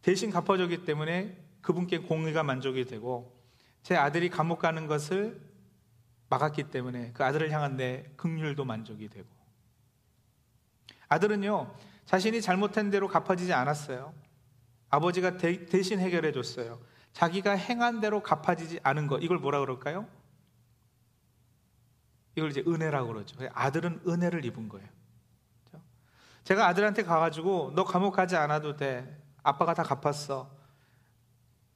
대신 0.02 0.32
갚아주기 0.32 0.86
때문에 0.86 1.38
그분께 1.62 2.00
공의가 2.00 2.42
만족이 2.42 2.86
되고 2.86 3.31
제 3.84 3.96
아들이 3.96 4.30
감옥 4.30 4.60
가는 4.60 4.88
것을 4.88 5.42
막았기 6.30 6.70
때문에 6.70 7.12
그 7.14 7.24
아들을 7.24 7.52
향한 7.52 7.76
내 7.76 8.06
극률도 8.16 8.64
만족이 8.64 9.10
되고 9.10 9.28
아들은요 11.10 11.76
자신이 12.06 12.42
잘못한 12.42 12.90
대로 12.90 13.08
갚아지지 13.08 13.54
않았어요. 13.54 14.14
아버지가 14.90 15.38
대, 15.38 15.66
대신 15.66 16.00
해결해 16.00 16.32
줬어요. 16.32 16.82
자기가 17.14 17.52
행한 17.52 18.00
대로 18.00 18.22
갚아지지 18.22 18.80
않은 18.84 19.08
것 19.08 19.20
이걸 19.20 19.38
뭐라 19.38 19.60
그럴까요? 19.60 20.08
이걸 22.36 22.50
이제 22.50 22.64
은혜라고 22.66 23.08
그러죠. 23.08 23.38
아들은 23.54 24.02
은혜를 24.08 24.46
입은 24.46 24.70
거예요. 24.70 24.88
제가 26.44 26.68
아들한테 26.68 27.04
가가지고 27.04 27.74
너 27.76 27.84
감옥 27.84 28.12
가지 28.14 28.36
않아도 28.36 28.76
돼. 28.76 29.22
아빠가 29.44 29.74
다 29.74 29.84
갚았어. 29.84 30.50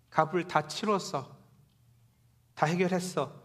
값을 0.09 0.47
다 0.47 0.67
치렀어. 0.67 1.34
다 2.55 2.65
해결했어. 2.65 3.43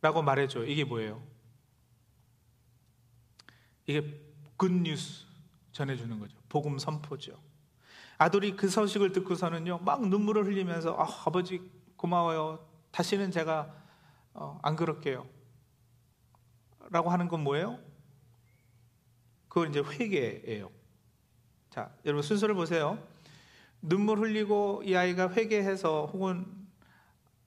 라고 0.00 0.22
말해줘요. 0.22 0.66
이게 0.66 0.84
뭐예요? 0.84 1.26
이게 3.86 4.20
굿뉴스 4.56 5.26
전해주는 5.72 6.18
거죠. 6.20 6.36
복음 6.48 6.78
선포죠. 6.78 7.40
아들이 8.18 8.54
그 8.54 8.68
소식을 8.68 9.12
듣고서는요, 9.12 9.78
막 9.78 10.06
눈물을 10.06 10.44
흘리면서 10.46 10.94
아, 10.96 11.06
아버지 11.26 11.60
고마워요. 11.96 12.68
다시는 12.90 13.30
제가 13.30 13.74
어, 14.34 14.58
안 14.62 14.76
그럴게요. 14.76 15.26
라고 16.90 17.10
하는 17.10 17.28
건 17.28 17.42
뭐예요? 17.42 17.78
그걸 19.48 19.70
이제 19.70 19.80
회개예요. 19.80 20.70
자, 21.70 21.96
여러분 22.04 22.22
순서를 22.22 22.54
보세요. 22.54 22.98
눈물 23.86 24.18
흘리고 24.18 24.82
이 24.82 24.96
아이가 24.96 25.30
회개해서 25.30 26.06
혹은 26.06 26.46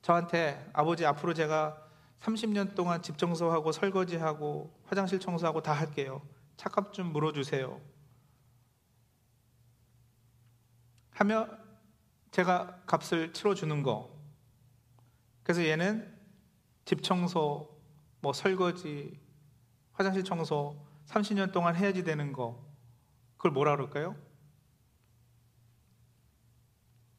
저한테 0.04 0.70
아버지 0.72 1.04
앞으로 1.04 1.34
제가 1.34 1.84
30년 2.22 2.76
동안 2.76 3.02
집 3.02 3.18
청소하고 3.18 3.72
설거지하고 3.72 4.72
화장실 4.86 5.20
청소하고 5.20 5.62
다 5.64 5.74
할게요. 5.74 6.22
차값 6.56 6.94
좀 6.94 7.12
물어주세요. 7.12 7.82
하며 11.10 11.48
제가 12.30 12.82
값을 12.86 13.34
치러주는 13.34 13.82
거. 13.82 14.16
그래서 15.42 15.64
얘는 15.64 16.16
집 16.86 17.02
청소, 17.02 17.76
뭐 18.22 18.32
설거지, 18.32 19.20
화장실 19.94 20.24
청소 20.24 20.86
30년 21.08 21.52
동안 21.52 21.76
해야지 21.76 22.04
되는 22.04 22.32
거. 22.32 22.64
그걸 23.38 23.52
뭐라 23.54 23.76
그럴까요? 23.76 24.27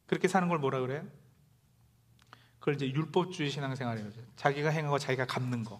그렇게 0.09 0.27
사는 0.27 0.47
걸 0.49 0.57
뭐라 0.57 0.79
그래요? 0.79 1.03
그걸 2.57 2.73
이제 2.73 2.89
율법주의 2.89 3.51
신앙생활이에요. 3.51 4.09
자기가 4.35 4.71
행하고 4.71 4.97
자기가 4.97 5.27
갚는 5.27 5.63
거. 5.63 5.79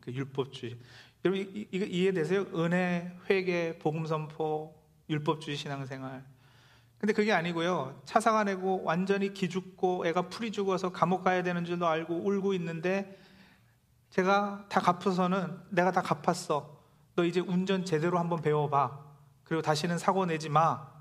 그 0.00 0.10
율법주의. 0.10 0.78
여러분 1.26 1.66
이거 1.70 1.84
이해되세요? 1.84 2.46
은혜, 2.54 3.14
회개, 3.28 3.78
복음 3.80 4.06
선포, 4.06 4.74
율법주의 5.10 5.58
신앙생활. 5.58 6.24
근데 6.96 7.12
그게 7.12 7.32
아니고요. 7.32 8.00
차 8.06 8.18
사가 8.18 8.44
내고 8.44 8.82
완전히 8.82 9.34
기죽고 9.34 10.06
애가 10.06 10.30
풀이 10.30 10.50
죽어서 10.50 10.90
감옥 10.90 11.22
가야 11.22 11.42
되는 11.42 11.66
줄도 11.66 11.86
알고 11.86 12.14
울고 12.14 12.54
있는데 12.54 13.18
제가 14.08 14.64
다 14.70 14.80
갚아서는 14.80 15.60
내가 15.68 15.92
다 15.92 16.00
갚았어. 16.00 16.80
너 17.14 17.24
이제 17.26 17.40
운전 17.40 17.84
제대로 17.84 18.18
한번 18.18 18.40
배워봐. 18.40 18.98
그리고 19.44 19.60
다시는 19.60 19.98
사고 19.98 20.24
내지 20.24 20.48
마. 20.48 20.99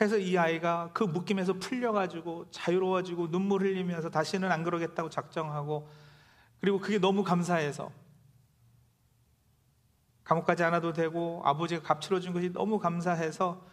해서 0.00 0.18
이 0.18 0.36
아이가 0.36 0.90
그 0.92 1.04
묶임에서 1.04 1.54
풀려가지고 1.54 2.50
자유로워지고 2.50 3.30
눈물 3.30 3.62
흘리면서 3.62 4.10
다시는 4.10 4.52
안 4.52 4.62
그러겠다고 4.62 5.08
작정하고 5.08 5.88
그리고 6.60 6.78
그게 6.80 6.98
너무 6.98 7.22
감사해서 7.24 7.90
감옥 10.24 10.44
가지 10.44 10.64
않아도 10.64 10.92
되고 10.92 11.40
아버지가 11.44 11.82
값 11.82 12.00
치러 12.02 12.20
준 12.20 12.32
것이 12.32 12.52
너무 12.52 12.78
감사해서 12.78 13.64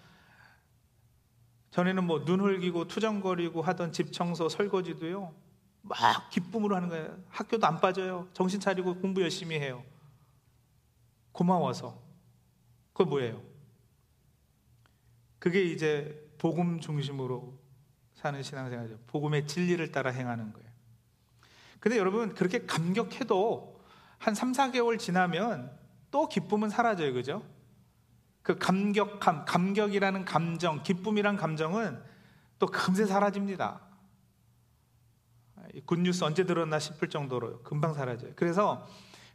전에는 1.72 2.06
뭐 2.06 2.24
눈 2.24 2.40
흘기고 2.42 2.88
투정거리고 2.88 3.62
하던 3.62 3.92
집 3.92 4.14
청소 4.14 4.48
설거지도요 4.48 5.34
막 5.82 6.30
기쁨으로 6.30 6.76
하는 6.78 6.88
거예요. 6.88 7.18
학교도 7.30 7.68
안 7.68 7.82
빠져요. 7.82 8.30
정신 8.34 8.60
차리고 8.62 8.96
공부 8.96 9.22
열심히 9.22 9.60
해요. 9.60 9.84
고마워서. 11.34 12.00
그거 12.94 13.10
뭐예요? 13.10 13.42
그게 15.44 15.62
이제 15.62 16.26
복음 16.38 16.80
중심으로 16.80 17.60
사는 18.14 18.42
신앙생활이죠 18.42 18.98
복음의 19.08 19.46
진리를 19.46 19.92
따라 19.92 20.10
행하는 20.10 20.54
거예요 20.54 20.70
근데 21.82 21.98
여러분 21.98 22.34
그렇게 22.34 22.66
감격해도 22.66 23.84
한 24.20 24.36
3, 24.36 24.54
4개월 24.54 24.98
지나면 24.98 25.78
또 26.12 26.30
기쁨은 26.30 26.70
사라져요 26.70 27.12
그죠? 27.12 27.46
그 28.42 28.58
감격함, 28.58 29.44
감격이라는 29.44 30.24
감정, 30.24 30.82
기쁨이란 30.82 31.36
감정은 31.36 32.02
또 32.58 32.68
금세 32.68 33.06
사라집니다. 33.06 33.82
굿뉴스 35.86 36.24
언제 36.24 36.46
들었나 36.46 36.80
싶을 36.80 37.10
정도로 37.10 37.64
금방 37.64 37.94
사라져요. 37.94 38.32
그래서 38.38 38.88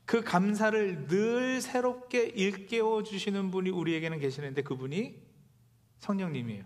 그 0.06 0.22
감사를 0.22 1.09
늘 1.09 1.61
새롭게 1.61 2.24
일깨워 2.28 3.02
주시는 3.02 3.50
분이 3.50 3.68
우리에게는 3.68 4.20
계시는데 4.20 4.62
그분이 4.62 5.27
성령님이에요. 6.00 6.64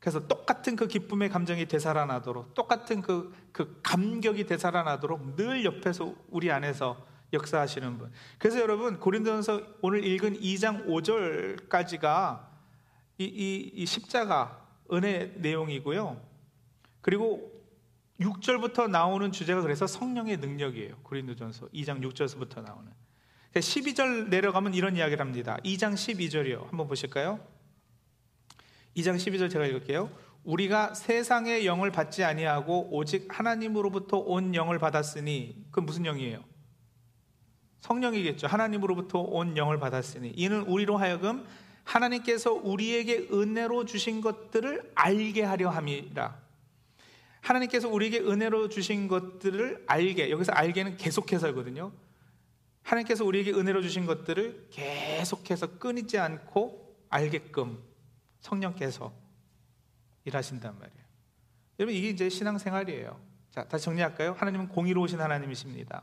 그래서 0.00 0.26
똑같은 0.26 0.76
그 0.76 0.86
기쁨의 0.86 1.28
감정이 1.28 1.66
되살아나도록, 1.66 2.54
똑같은 2.54 3.02
그, 3.02 3.34
그 3.52 3.80
감격이 3.82 4.46
되살아나도록 4.46 5.36
늘 5.36 5.64
옆에서 5.64 6.14
우리 6.28 6.50
안에서 6.50 7.06
역사하시는 7.32 7.98
분. 7.98 8.10
그래서 8.38 8.60
여러분 8.60 8.98
고린도전서 8.98 9.60
오늘 9.82 10.04
읽은 10.04 10.40
2장 10.40 10.86
5절까지가 10.86 12.48
이, 13.18 13.24
이, 13.24 13.70
이 13.74 13.86
십자가 13.86 14.66
은혜 14.92 15.34
내용이고요. 15.36 16.20
그리고 17.02 17.52
6절부터 18.20 18.90
나오는 18.90 19.30
주제가 19.30 19.62
그래서 19.62 19.86
성령의 19.86 20.38
능력이에요. 20.38 20.96
고린도전서 21.02 21.68
2장 21.68 22.02
6절부터 22.02 22.62
나오는. 22.62 22.90
12절 23.54 24.28
내려가면 24.28 24.74
이런 24.74 24.96
이야기를 24.96 25.20
합니다. 25.20 25.58
2장 25.64 25.94
12절이요. 25.94 26.68
한번 26.68 26.86
보실까요? 26.86 27.40
2장 28.96 29.16
12절 29.16 29.50
제가 29.50 29.66
읽을게요. 29.66 30.10
우리가 30.44 30.94
세상의 30.94 31.66
영을 31.66 31.90
받지 31.90 32.24
아니하고 32.24 32.88
오직 32.92 33.26
하나님으로부터 33.28 34.18
온 34.18 34.54
영을 34.54 34.78
받았으니 34.78 35.66
그 35.70 35.80
무슨 35.80 36.04
영이에요? 36.04 36.42
성령이겠죠. 37.80 38.46
하나님으로부터 38.46 39.20
온 39.20 39.56
영을 39.56 39.78
받았으니 39.78 40.32
이는 40.36 40.62
우리로 40.62 40.96
하여금 40.96 41.46
하나님께서 41.84 42.52
우리에게 42.52 43.28
은혜로 43.32 43.84
주신 43.86 44.20
것들을 44.20 44.92
알게 44.94 45.42
하려 45.42 45.70
함이라. 45.70 46.38
하나님께서 47.40 47.88
우리에게 47.88 48.20
은혜로 48.20 48.68
주신 48.68 49.08
것들을 49.08 49.84
알게 49.86 50.30
여기서 50.30 50.52
알게는 50.52 50.98
계속 50.98 51.32
해서거든요. 51.32 51.90
하나님께서 52.90 53.24
우리에게 53.24 53.52
은혜로 53.52 53.82
주신 53.82 54.04
것들을 54.04 54.68
계속해서 54.70 55.78
끊이지 55.78 56.18
않고 56.18 56.96
알게끔 57.08 57.80
성령께서 58.40 59.12
일하신단 60.24 60.76
말이에요. 60.78 61.04
여러분 61.78 61.94
이게 61.94 62.08
이제 62.08 62.28
신앙생활이에요. 62.28 63.20
자, 63.50 63.66
다시 63.68 63.84
정리할까요? 63.84 64.32
하나님은 64.32 64.68
공의로우신 64.68 65.20
하나님이십니다. 65.20 66.02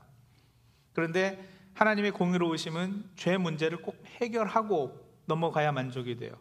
그런데 0.94 1.48
하나님의 1.74 2.12
공의로우심은 2.12 3.12
죄 3.16 3.38
문제를 3.38 3.82
꼭 3.82 4.02
해결하고 4.06 5.06
넘어가야 5.26 5.72
만족이 5.74 6.16
돼요. 6.16 6.34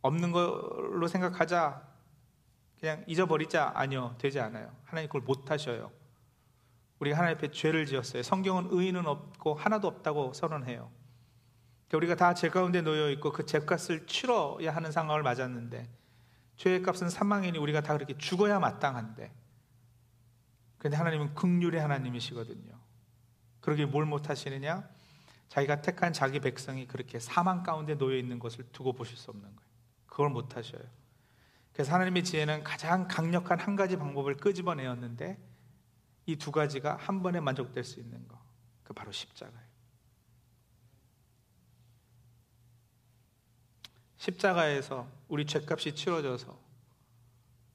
없는 0.00 0.32
걸로 0.32 1.06
생각하자. 1.06 1.86
그냥 2.80 3.04
잊어버리자. 3.06 3.72
아니요. 3.74 4.14
되지 4.18 4.40
않아요. 4.40 4.74
하나님 4.84 5.08
그걸 5.08 5.22
못 5.22 5.50
하셔요. 5.50 5.92
우리가 6.98 7.18
하나님 7.18 7.36
앞에 7.36 7.50
죄를 7.50 7.86
지었어요. 7.86 8.22
성경은 8.22 8.68
의인은 8.70 9.06
없고 9.06 9.54
하나도 9.54 9.86
없다고 9.88 10.32
선언해요. 10.32 10.90
그러니까 11.88 11.96
우리가 11.98 12.16
다 12.16 12.34
죄 12.34 12.48
가운데 12.48 12.82
놓여 12.82 13.10
있고 13.10 13.32
그 13.32 13.44
죄값을 13.46 14.06
치러야 14.06 14.74
하는 14.74 14.90
상황을 14.90 15.22
맞았는데 15.22 15.88
죄의 16.56 16.82
값은 16.82 17.10
사망이니 17.10 17.58
우리가 17.58 17.82
다 17.82 17.92
그렇게 17.94 18.16
죽어야 18.16 18.58
마땅한데 18.58 19.32
근데 20.78 20.96
하나님은 20.96 21.34
극률의 21.34 21.80
하나님이시거든요. 21.80 22.76
그러게 23.60 23.84
뭘 23.86 24.04
못하시느냐? 24.06 24.88
자기가 25.48 25.80
택한 25.82 26.12
자기 26.12 26.40
백성이 26.40 26.86
그렇게 26.86 27.18
사망 27.18 27.62
가운데 27.62 27.96
놓여 27.96 28.16
있는 28.16 28.38
것을 28.38 28.64
두고 28.72 28.92
보실 28.92 29.16
수 29.16 29.30
없는 29.30 29.44
거예요. 29.44 29.70
그걸 30.06 30.30
못하셔요. 30.30 30.82
그래서 31.72 31.92
하나님의 31.92 32.24
지혜는 32.24 32.64
가장 32.64 33.06
강력한 33.06 33.60
한 33.60 33.76
가지 33.76 33.96
방법을 33.96 34.36
끄집어내었는데 34.38 35.38
이 36.26 36.36
두 36.36 36.50
가지가 36.50 36.96
한 36.96 37.22
번에 37.22 37.40
만족될 37.40 37.84
수 37.84 38.00
있는 38.00 38.26
거. 38.26 38.40
그 38.82 38.92
바로 38.92 39.12
십자가예요. 39.12 39.66
십자가에서 44.16 45.08
우리 45.28 45.46
죄값이 45.46 45.94
치러져서 45.94 46.60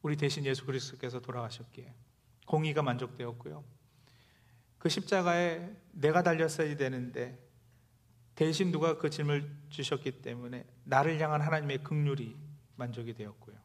우리 0.01 0.17
대신 0.17 0.45
예수 0.45 0.65
그리스도께서 0.65 1.21
돌아가셨기에 1.21 1.93
공의가 2.45 2.81
만족되었고요. 2.81 3.63
그 4.77 4.89
십자가에 4.89 5.73
내가 5.91 6.23
달렸어야 6.23 6.75
되는데 6.75 7.39
대신 8.35 8.71
누가 8.71 8.97
그 8.97 9.09
짐을 9.09 9.49
주셨기 9.69 10.21
때문에 10.21 10.65
나를 10.83 11.21
향한 11.21 11.41
하나님의 11.41 11.83
극률이 11.83 12.35
만족이 12.75 13.13
되었고요. 13.13 13.55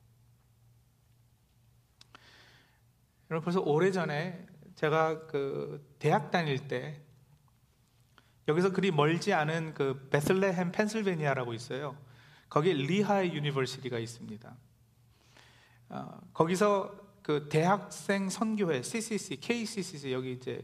여러분 3.30 3.44
벌써 3.44 3.60
오래전에 3.60 4.46
제가 4.76 5.26
그 5.26 5.84
대학 5.98 6.30
다닐 6.30 6.68
때 6.68 7.00
여기서 8.48 8.72
그리 8.72 8.90
멀지 8.90 9.32
않은 9.32 9.74
그 9.74 10.08
베슬레헴 10.10 10.70
펜실베니아라고 10.70 11.52
있어요. 11.54 11.96
거기에 12.48 12.74
Lehigh 12.74 13.34
University가 13.34 13.98
있습니다. 13.98 14.56
어, 15.88 16.20
거기서 16.32 16.96
그 17.22 17.48
대학생 17.48 18.28
선교회 18.28 18.82
CCC, 18.82 19.40
KCCC 19.40 20.12
여기 20.12 20.32
이제 20.32 20.60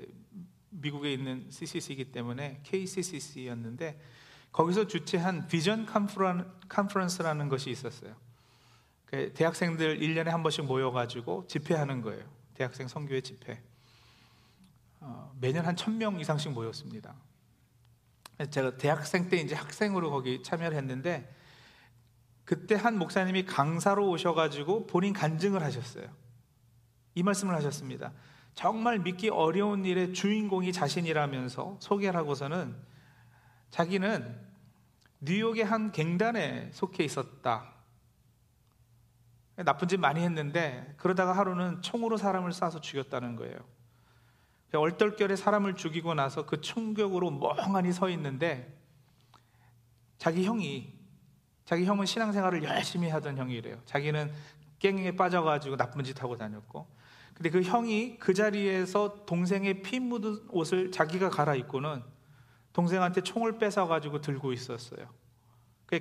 미국에 0.70 1.12
있는 1.12 1.50
CCC이기 1.50 2.12
때문에 2.12 2.60
KCCC였는데 2.62 4.00
거기서 4.52 4.86
주최한 4.86 5.48
비전 5.48 5.86
컨퍼런스라는 6.68 7.48
것이 7.48 7.70
있었어요. 7.70 8.14
그 9.06 9.32
대학생들 9.32 9.98
1년에 9.98 10.26
한 10.26 10.42
번씩 10.42 10.64
모여가지고 10.66 11.46
집회하는 11.48 12.02
거예요. 12.02 12.24
대학생 12.54 12.86
선교회 12.86 13.22
집회. 13.22 13.60
어, 15.02 15.34
매년 15.40 15.66
한 15.66 15.74
1000명 15.74 16.20
이상씩 16.20 16.52
모였습니다. 16.52 17.14
제가 18.50 18.76
대학생 18.76 19.28
때 19.28 19.36
이제 19.36 19.54
학생으로 19.54 20.10
거기 20.10 20.42
참여를 20.42 20.76
했는데 20.76 21.34
그때 22.44 22.74
한 22.74 22.98
목사님이 22.98 23.44
강사로 23.44 24.08
오셔가지고 24.08 24.86
본인 24.86 25.12
간증을 25.12 25.62
하셨어요. 25.62 26.06
이 27.14 27.22
말씀을 27.22 27.54
하셨습니다. 27.56 28.12
정말 28.54 28.98
믿기 29.00 29.28
어려운 29.28 29.84
일의 29.84 30.12
주인공이 30.12 30.72
자신이라면서 30.72 31.78
소개를 31.80 32.18
하고서는 32.18 32.76
자기는 33.70 34.40
뉴욕의 35.20 35.64
한 35.64 35.92
갱단에 35.92 36.70
속해 36.72 37.04
있었다. 37.04 37.72
나쁜 39.56 39.88
짓 39.88 39.96
많이 39.96 40.20
했는데 40.20 40.94
그러다가 40.96 41.32
하루는 41.32 41.82
총으로 41.82 42.16
사람을 42.16 42.50
쏴서 42.50 42.82
죽였다는 42.82 43.36
거예요. 43.36 43.56
얼떨결에 44.78 45.36
사람을 45.36 45.76
죽이고 45.76 46.14
나서 46.14 46.46
그 46.46 46.60
충격으로 46.60 47.30
멍하니 47.30 47.92
서 47.92 48.08
있는데 48.10 48.78
자기 50.18 50.44
형이 50.44 50.92
자기 51.64 51.84
형은 51.84 52.06
신앙생활을 52.06 52.62
열심히 52.64 53.08
하던 53.08 53.38
형이래요. 53.38 53.80
자기는 53.86 54.32
깽에 54.78 55.16
빠져가지고 55.16 55.76
나쁜 55.76 56.04
짓 56.04 56.22
하고 56.22 56.36
다녔고 56.36 56.86
근데 57.34 57.50
그 57.50 57.62
형이 57.62 58.18
그 58.18 58.34
자리에서 58.34 59.24
동생의 59.26 59.82
피 59.82 60.00
묻은 60.00 60.48
옷을 60.50 60.90
자기가 60.90 61.30
갈아입고는 61.30 62.02
동생한테 62.72 63.22
총을 63.22 63.58
뺏어가지고 63.58 64.20
들고 64.20 64.52
있었어요. 64.52 65.08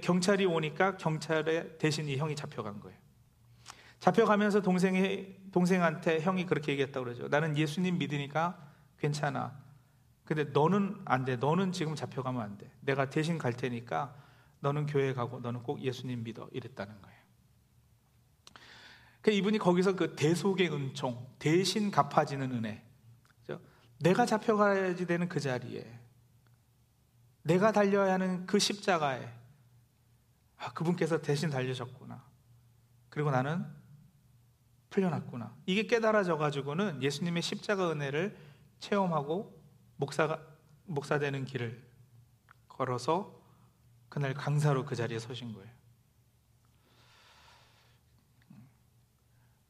경찰이 0.01 0.45
오니까 0.45 0.97
경찰에 0.97 1.77
대신 1.77 2.07
이 2.07 2.17
형이 2.17 2.35
잡혀간 2.35 2.79
거예요. 2.79 2.97
잡혀가면서 4.01 4.61
동생이, 4.61 5.51
동생한테 5.51 6.21
형이 6.21 6.47
그렇게 6.47 6.71
얘기했다고 6.71 7.05
그러죠. 7.05 7.27
나는 7.27 7.55
예수님 7.55 7.99
믿으니까 7.99 8.57
괜찮아. 8.97 9.55
근데 10.25 10.45
너는 10.45 10.99
안 11.05 11.23
돼. 11.23 11.35
너는 11.35 11.71
지금 11.71 11.93
잡혀가면 11.93 12.41
안 12.41 12.57
돼. 12.57 12.71
내가 12.81 13.09
대신 13.11 13.37
갈 13.37 13.53
테니까 13.53 14.15
너는 14.59 14.87
교회 14.87 15.13
가고 15.13 15.39
너는 15.39 15.61
꼭 15.61 15.81
예수님 15.81 16.23
믿어. 16.23 16.49
이랬다는 16.51 16.99
거예요. 16.99 17.21
그 19.21 19.29
이분이 19.29 19.59
거기서 19.59 19.95
그 19.95 20.15
대속의 20.15 20.73
은총, 20.73 21.35
대신 21.37 21.91
갚아지는 21.91 22.51
은혜. 22.51 22.83
내가 23.99 24.25
잡혀가야지 24.25 25.05
되는 25.05 25.29
그 25.29 25.39
자리에, 25.39 25.99
내가 27.43 27.71
달려야 27.71 28.13
하는 28.13 28.47
그 28.47 28.57
십자가에, 28.57 29.31
아, 30.57 30.73
그분께서 30.73 31.21
대신 31.21 31.51
달려졌구나. 31.51 32.23
그리고 33.09 33.29
나는 33.29 33.63
풀려났구나. 34.91 35.55
이게 35.65 35.87
깨달아져 35.87 36.37
가지고는 36.37 37.01
예수님의 37.01 37.41
십자가 37.41 37.91
은혜를 37.91 38.37
체험하고 38.79 39.59
목사가 39.95 40.39
목사 40.85 41.17
되는 41.17 41.45
길을 41.45 41.81
걸어서 42.67 43.41
그날 44.09 44.33
강사로 44.33 44.85
그 44.85 44.95
자리에 44.95 45.17
서신 45.17 45.53
거예요. 45.53 45.71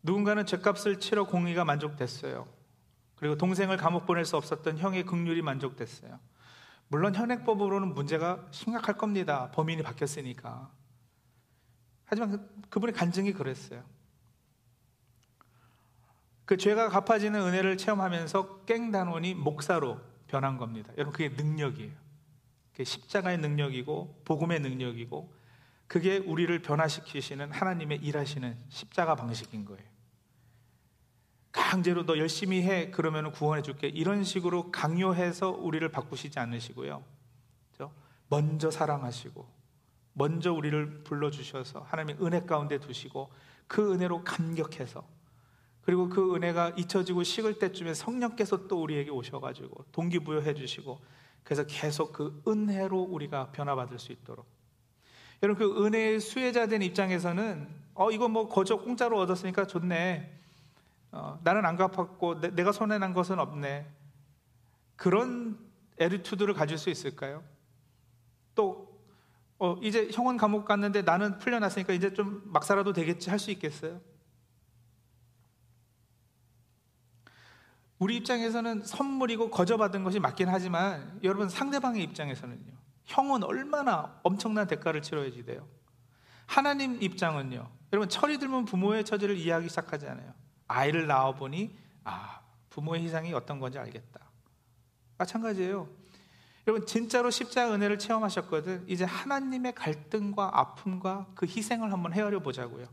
누군가는 0.03 0.43
죄값을 0.45 0.99
치러 0.99 1.25
공의가 1.25 1.63
만족됐어요. 1.63 2.47
그리고 3.15 3.37
동생을 3.37 3.77
감옥 3.77 4.07
보낼 4.07 4.25
수 4.25 4.35
없었던 4.35 4.79
형의 4.79 5.05
극률이 5.05 5.43
만족됐어요. 5.43 6.19
물론 6.87 7.13
현행법으로는 7.13 7.93
문제가 7.93 8.47
심각할 8.49 8.97
겁니다. 8.97 9.51
범인이 9.51 9.83
바뀌었으니까. 9.83 10.71
하지만 12.05 12.31
그, 12.31 12.61
그분의 12.69 12.95
간증이 12.95 13.33
그랬어요. 13.33 13.83
그 16.51 16.57
죄가 16.57 16.89
갚아지는 16.89 17.39
은혜를 17.39 17.77
체험하면서 17.77 18.65
깽단원이 18.65 19.35
목사로 19.35 20.01
변한 20.27 20.57
겁니다. 20.57 20.91
여러분, 20.97 21.13
그게 21.13 21.29
능력이에요. 21.29 21.93
그게 22.73 22.83
십자가의 22.83 23.37
능력이고, 23.37 24.23
복음의 24.25 24.59
능력이고, 24.59 25.33
그게 25.87 26.17
우리를 26.17 26.61
변화시키시는 26.61 27.53
하나님의 27.53 27.99
일하시는 27.99 28.57
십자가 28.67 29.15
방식인 29.15 29.63
거예요. 29.63 29.81
강제로 31.53 32.05
너 32.05 32.17
열심히 32.17 32.63
해 32.63 32.91
그러면 32.91 33.31
구원해 33.31 33.61
줄게 33.61 33.87
이런 33.87 34.25
식으로 34.25 34.73
강요해서 34.73 35.51
우리를 35.51 35.87
바꾸시지 35.87 36.37
않으시고요. 36.37 37.01
먼저 38.27 38.69
사랑하시고 38.69 39.47
먼저 40.11 40.51
우리를 40.51 41.05
불러 41.05 41.31
주셔서 41.31 41.79
하나님의 41.79 42.17
은혜 42.21 42.41
가운데 42.41 42.77
두시고 42.77 43.31
그 43.67 43.93
은혜로 43.93 44.25
감격해서 44.25 45.20
그리고 45.81 46.09
그 46.09 46.35
은혜가 46.35 46.73
잊혀지고 46.77 47.23
식을 47.23 47.59
때쯤에 47.59 47.93
성령께서 47.93 48.67
또 48.67 48.81
우리에게 48.83 49.09
오셔가지고 49.09 49.85
동기부여해 49.91 50.53
주시고 50.53 50.99
그래서 51.43 51.65
계속 51.65 52.13
그 52.13 52.41
은혜로 52.47 53.01
우리가 53.01 53.51
변화받을 53.51 53.97
수 53.97 54.11
있도록 54.11 54.45
여러분 55.41 55.67
그 55.67 55.85
은혜의 55.85 56.19
수혜자 56.19 56.67
된 56.67 56.81
입장에서는 56.83 57.67
어 57.95 58.11
이거 58.11 58.27
뭐 58.27 58.47
거저 58.47 58.77
공짜로 58.77 59.19
얻었으니까 59.19 59.65
좋네 59.65 60.41
어, 61.11 61.39
나는 61.43 61.65
안 61.65 61.75
갚았고 61.75 62.39
내, 62.39 62.63
가 62.63 62.71
손해 62.71 62.97
난 62.97 63.13
것은 63.13 63.39
없네. 63.39 63.85
그런 64.95 65.59
에리투드를 65.99 66.53
가질 66.53 66.77
수 66.77 66.89
있을까요? 66.89 67.43
또 68.55 68.97
어, 69.59 69.77
이제 69.81 70.09
형은 70.11 70.37
감옥 70.37 70.65
갔는데 70.65 71.01
나는 71.03 71.37
풀려났으니까 71.37 71.93
이제 71.93 72.13
좀 72.13 72.41
막 72.45 72.63
살아도 72.63 72.93
되겠지 72.93 73.29
할 73.29 73.39
수 73.39 73.51
있겠어요? 73.51 73.99
우리 78.01 78.15
입장에서는 78.15 78.83
선물이고 78.83 79.51
거저받은 79.51 80.03
것이 80.03 80.19
맞긴 80.19 80.49
하지만 80.49 81.19
여러분 81.21 81.47
상대방의 81.47 82.01
입장에서는요. 82.01 82.73
형은 83.05 83.43
얼마나 83.43 84.19
엄청난 84.23 84.65
대가를 84.65 85.03
치러야지 85.03 85.45
돼요. 85.45 85.67
하나님 86.47 86.99
입장은요. 86.99 87.69
여러분 87.93 88.09
철이 88.09 88.39
들면 88.39 88.65
부모의 88.65 89.05
처지를 89.05 89.37
이해하기 89.37 89.69
시작하지 89.69 90.07
않아요. 90.07 90.33
아이를 90.67 91.05
낳아보니 91.05 91.77
아 92.03 92.41
부모의 92.71 93.03
희생이 93.03 93.33
어떤 93.33 93.59
건지 93.59 93.77
알겠다. 93.77 94.19
마찬가지예요. 95.19 95.87
여러분 96.65 96.87
진짜로 96.87 97.29
십자가 97.29 97.71
은혜를 97.75 97.99
체험하셨거든. 97.99 98.85
이제 98.87 99.05
하나님의 99.05 99.75
갈등과 99.75 100.49
아픔과 100.59 101.27
그 101.35 101.45
희생을 101.45 101.93
한번 101.93 102.13
헤아려 102.13 102.39
보자고요. 102.39 102.87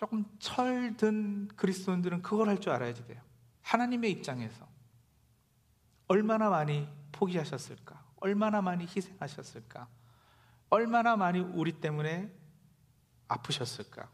조금 0.00 0.24
철든 0.38 1.48
그리스도인들은 1.56 2.22
그걸 2.22 2.48
할 2.48 2.58
줄 2.58 2.72
알아야지 2.72 3.06
돼요. 3.06 3.20
하나님의 3.60 4.10
입장에서 4.12 4.66
얼마나 6.08 6.48
많이 6.48 6.88
포기하셨을까? 7.12 8.02
얼마나 8.16 8.62
많이 8.62 8.84
희생하셨을까? 8.84 9.88
얼마나 10.70 11.16
많이 11.16 11.40
우리 11.40 11.72
때문에 11.72 12.34
아프셨을까? 13.28 14.08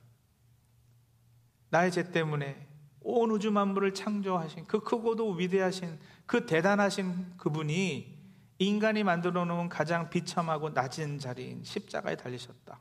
나의 1.70 1.92
죄 1.92 2.10
때문에 2.10 2.66
온 3.02 3.30
우주 3.30 3.52
만물을 3.52 3.94
창조하신 3.94 4.66
그 4.66 4.80
크고도 4.80 5.34
위대하신 5.34 6.00
그 6.26 6.46
대단하신 6.46 7.36
그분이 7.36 8.16
인간이 8.58 9.04
만들어 9.04 9.44
놓은 9.44 9.68
가장 9.68 10.10
비참하고 10.10 10.70
낮은 10.70 11.20
자리인 11.20 11.62
십자가에 11.62 12.16
달리셨다. 12.16 12.80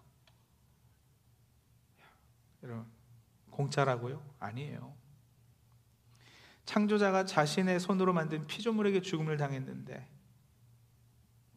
여러분, 2.64 2.95
공짜라고요? 3.56 4.22
아니에요. 4.40 4.94
창조자가 6.66 7.26
자신의 7.26 7.80
손으로 7.80 8.12
만든 8.12 8.48
피조물에게 8.48 9.00
죽음을 9.02 9.38
당했는데 9.38 10.10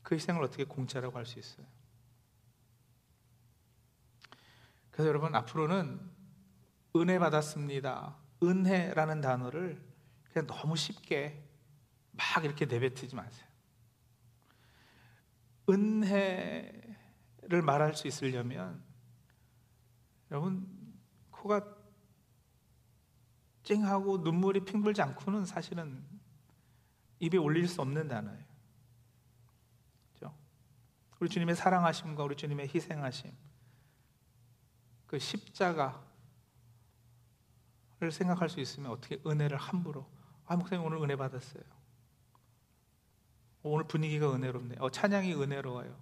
그 0.03 0.15
희생을 0.15 0.43
어떻게 0.45 0.63
공짜라고 0.65 1.19
할 1.19 1.27
수 1.27 1.41
있어요? 1.41 1.67
그래서 4.93 5.09
여러분 5.09 5.35
앞으로는 5.35 6.01
은혜 6.97 7.19
받았습니다. 7.19 8.17
은혜라는 8.43 9.21
단어를 9.21 9.83
그냥 10.33 10.47
너무 10.47 10.77
쉽게 10.77 11.45
막 12.13 12.45
이렇게 12.45 12.67
내뱉지 12.67 13.15
마세요. 13.15 13.47
은혜를 15.69 17.63
말할 17.65 17.95
수 17.95 18.07
있으려면 18.09 18.83
여러분 20.31 20.67
코가 21.31 21.78
찡하고 23.69 24.19
눈물이 24.19 24.65
핑불지 24.65 25.03
않고는 25.03 25.45
사실은 25.45 26.03
입에 27.21 27.37
올릴 27.37 27.69
수 27.69 27.83
없는 27.83 28.09
단어예요. 28.09 28.45
그렇죠? 30.15 30.35
우리 31.21 31.29
주님의 31.29 31.55
사랑하심과 31.55 32.23
우리 32.23 32.35
주님의 32.35 32.71
희생하심, 32.75 33.31
그 35.07 35.19
십자가 35.19 36.03
를 38.01 38.13
생각할 38.13 38.49
수 38.49 38.61
있으면 38.61 38.93
어떻게 38.93 39.21
은혜를 39.27 39.59
함부로 39.59 40.09
아 40.47 40.55
목사님 40.55 40.85
오늘 40.85 40.99
은혜 40.99 41.17
받았어요. 41.17 41.65
오늘 43.65 43.89
분위기가 43.89 44.33
은혜롭네. 44.33 44.77
어, 44.79 44.89
찬양이 44.89 45.35
은혜로워요. 45.35 45.99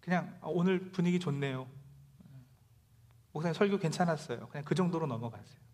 그냥 0.00 0.38
어, 0.40 0.48
오늘 0.50 0.92
분위기 0.92 1.18
좋네요. 1.18 1.68
목사님 3.32 3.52
설교 3.52 3.78
괜찮았어요. 3.78 4.46
그냥 4.46 4.64
그 4.64 4.76
정도로 4.76 5.08
넘어가세요. 5.08 5.65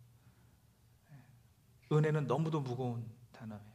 은혜는 1.92 2.26
너무도 2.26 2.60
무거운 2.60 3.04
단어예요. 3.32 3.72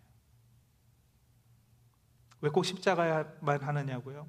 왜 2.42 2.50
꼭 2.50 2.64
십자가만 2.66 3.62
하느냐고요? 3.62 4.28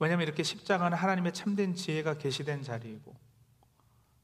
왜냐하면 0.00 0.26
이렇게 0.26 0.42
십자가는 0.42 0.96
하나님의 0.96 1.32
참된 1.32 1.74
지혜가 1.74 2.18
계시된 2.18 2.62
자리이고 2.62 3.16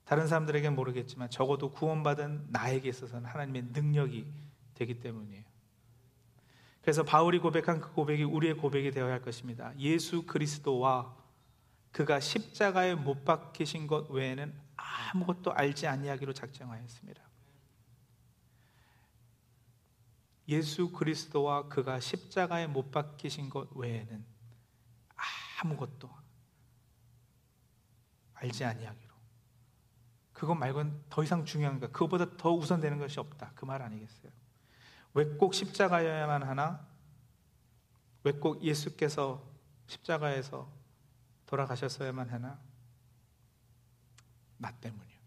다른 0.05 0.27
사람들에게는 0.27 0.77
모르겠지만 0.77 1.31
적어도 1.31 1.71
구원받은 1.71 2.49
나에게 2.51 2.89
있어서는 2.89 3.29
하나님의 3.29 3.63
능력이 3.73 4.27
되기 4.75 5.01
때문이에요. 5.01 5.45
그래서 6.83 7.03
바울이 7.03 7.39
고백한 7.39 7.81
그 7.81 7.93
고백이 7.93 8.25
우리의 8.25 8.55
고백이 8.55 8.91
되어야 8.91 9.13
할 9.13 9.23
것입니다. 9.23 9.73
예수 9.79 10.27
그리스도와 10.27 11.17
그가 11.93 12.21
십자가에 12.21 12.95
못 12.95 13.25
박히신 13.25 13.87
것 13.87 14.11
외에는 14.11 14.53
아무것도 14.77 15.53
알지 15.55 15.87
아니하기로 15.87 16.35
작정하였습니다. 16.35 17.23
예수 20.49 20.91
그리스도와 20.93 21.69
그가 21.69 22.01
십자가에 22.01 22.67
못 22.67 22.91
박히신 22.91 23.49
것 23.51 23.69
외에는 23.77 24.25
아무것도 25.63 26.11
알지 28.35 28.65
아니하기로. 28.65 29.15
그것 30.33 30.55
말고는 30.55 31.05
더 31.09 31.23
이상 31.25 31.45
중요한 31.45 31.81
것, 31.81 31.93
그것보다 31.93 32.37
더 32.37 32.53
우선되는 32.53 32.99
것이 32.99 33.19
없다. 33.21 33.53
그 33.55 33.65
말 33.65 33.81
아니겠어요? 33.83 34.33
왜 35.15 35.25
꼭 35.39 35.55
십자가여야만 35.55 36.43
하나? 36.43 36.87
왜 38.25 38.33
꼭 38.33 38.63
예수께서 38.63 39.43
십자가에서 39.87 40.71
돌아가셨어야만 41.47 42.29
하나? 42.31 42.59
나 44.59 44.71
때문이요. 44.73 45.19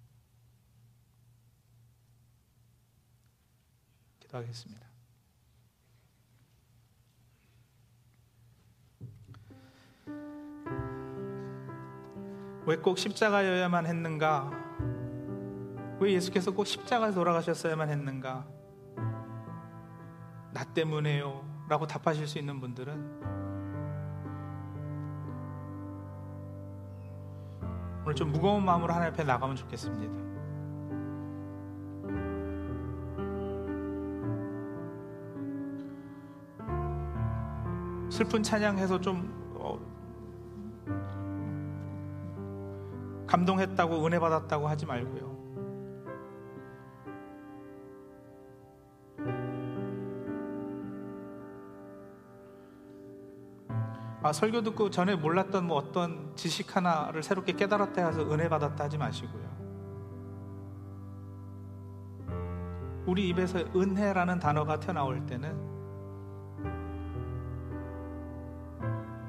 기도하겠습니다. 4.20 4.87
왜 12.68 12.76
꼭 12.76 12.98
십자가여야만 12.98 13.86
했는가? 13.86 14.52
왜 16.02 16.12
예수께서 16.12 16.52
꼭 16.52 16.68
십자가에 16.68 17.14
돌아가셨어야만 17.14 17.90
했는가? 17.90 18.46
나 20.52 20.64
때문에요. 20.74 21.46
라고 21.70 21.88
답하실 21.88 22.28
수 22.28 22.38
있는 22.38 22.60
분들은 22.60 23.38
오늘 28.04 28.16
좀 28.16 28.34
무거운 28.34 28.66
마음으로 28.66 28.94
하나님 28.94 29.14
앞에 29.14 29.24
나가면 29.24 29.56
좋겠습니다. 29.56 30.28
슬픈 38.10 38.44
찬양해서 38.44 39.00
좀 39.00 39.47
감동했다고 43.28 44.06
은혜 44.06 44.20
받았다고 44.20 44.68
하지 44.68 44.86
말고요. 44.86 45.38
아, 54.24 54.34
설교 54.34 54.62
듣고 54.64 54.90
전에 54.90 55.16
몰랐던 55.16 55.66
뭐 55.68 55.78
어떤 55.78 56.36
지식 56.36 56.76
하나를 56.76 57.24
새롭게 57.24 57.54
깨달았다 57.54 58.06
해서 58.06 58.22
은혜 58.32 58.50
받았다 58.50 58.86
하지 58.86 58.98
마시고요. 58.98 59.48
우리 63.06 63.30
입에서 63.30 63.60
은혜라는 63.74 64.40
단어가 64.40 64.80
튀어나올 64.80 65.26
때는 65.26 65.78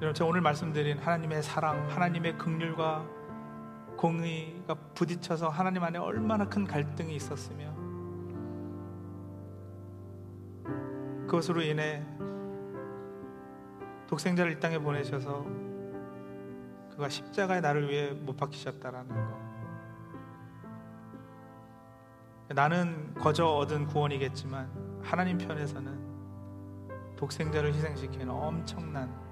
여러분 0.00 0.14
제가 0.14 0.28
오늘 0.28 0.40
말씀드린 0.40 0.98
하나님의 0.98 1.42
사랑, 1.42 1.88
하나님의 1.90 2.38
극률과 2.38 3.17
공의가 3.98 4.74
부딪혀서 4.94 5.48
하나님 5.48 5.82
안에 5.82 5.98
얼마나 5.98 6.48
큰 6.48 6.64
갈등이 6.64 7.16
있었으며 7.16 7.74
그것으로 11.26 11.60
인해 11.62 12.06
독생자를 14.06 14.52
이 14.52 14.60
땅에 14.60 14.78
보내셔서 14.78 15.44
그가 16.90 17.08
십자가에 17.08 17.60
나를 17.60 17.90
위해 17.90 18.12
못 18.12 18.36
박히셨다라는 18.36 19.08
거. 19.08 19.48
나는 22.54 23.12
거저 23.14 23.46
얻은 23.46 23.88
구원이겠지만 23.88 25.00
하나님 25.02 25.38
편에서는 25.38 27.16
독생자를 27.16 27.74
희생시키는 27.74 28.30
엄청난 28.30 29.27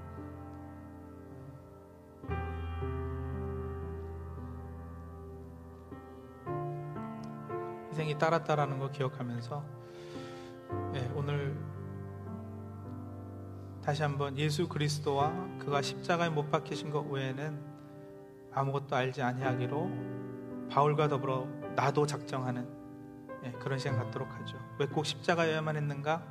희생이 7.97 8.19
따랐다라는 8.19 8.79
거 8.79 8.91
기억하면서 8.91 9.65
네, 10.93 11.11
오늘 11.15 11.57
다시 13.83 14.03
한번 14.03 14.37
예수 14.37 14.69
그리스도와 14.69 15.33
그가 15.59 15.81
십자가에 15.81 16.29
못 16.29 16.51
박히신 16.51 16.91
것 16.91 17.01
외에는 17.11 17.59
아무것도 18.53 18.95
알지 18.95 19.23
아니하기로 19.23 19.91
바울과 20.71 21.09
더불어 21.09 21.47
나도 21.75 22.05
작정하는 22.05 22.69
예, 23.45 23.53
그런 23.53 23.79
시간 23.79 23.97
갖도록 23.99 24.29
하죠. 24.31 24.59
왜 24.79 24.87
꼭 24.87 25.07
십자가여야만 25.07 25.77
했는가? 25.77 26.23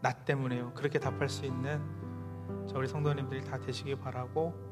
나 0.00 0.12
때문에요. 0.12 0.72
그렇게 0.72 0.98
답할 0.98 1.28
수 1.28 1.44
있는 1.44 1.82
우리 2.74 2.88
성도님들이 2.88 3.44
다 3.44 3.58
되시기 3.58 3.94
바라고 3.96 4.54
예, 4.54 4.67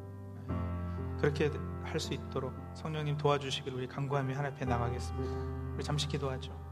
그렇게 1.20 1.50
할 1.84 2.00
수 2.00 2.12
있도록 2.12 2.52
성령님 2.74 3.16
도와주시길 3.16 3.72
우리 3.72 3.86
간구하며 3.86 4.34
하나님 4.34 4.54
앞에 4.56 4.66
나가겠습니다. 4.66 5.74
우리 5.74 5.82
잠시 5.84 6.06
기도하죠. 6.08 6.65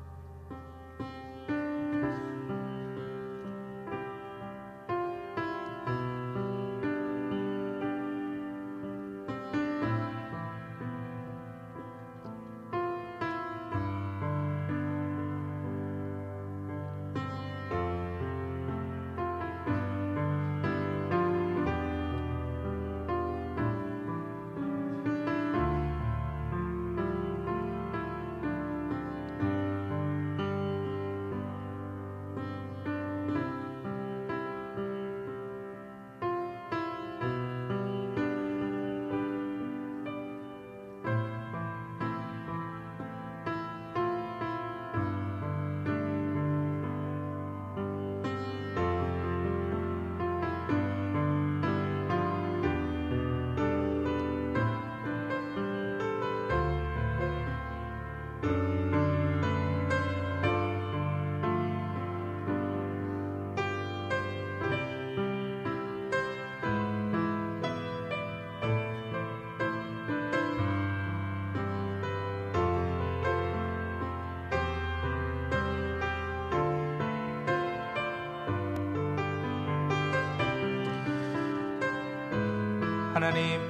하나님, 83.15 83.61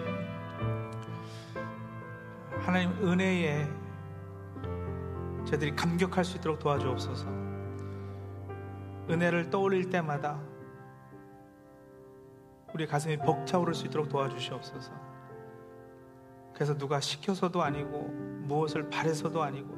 하나님 2.63 2.91
은혜에 3.07 3.69
저희들이 5.45 5.77
감격할 5.77 6.25
수 6.25 6.39
있도록 6.39 6.59
도와주옵소서. 6.61 7.29
은혜를 9.11 9.51
떠올릴 9.51 9.91
때마다 9.91 10.41
우리 12.73 12.87
가슴이 12.87 13.19
벅차오를 13.19 13.75
수 13.75 13.85
있도록 13.85 14.09
도와주시옵소서. 14.09 14.93
그래서 16.55 16.79
누가 16.79 16.99
시켜서도 16.99 17.63
아니고 17.63 17.99
무엇을 18.47 18.89
바래서도 18.89 19.43
아니고 19.43 19.77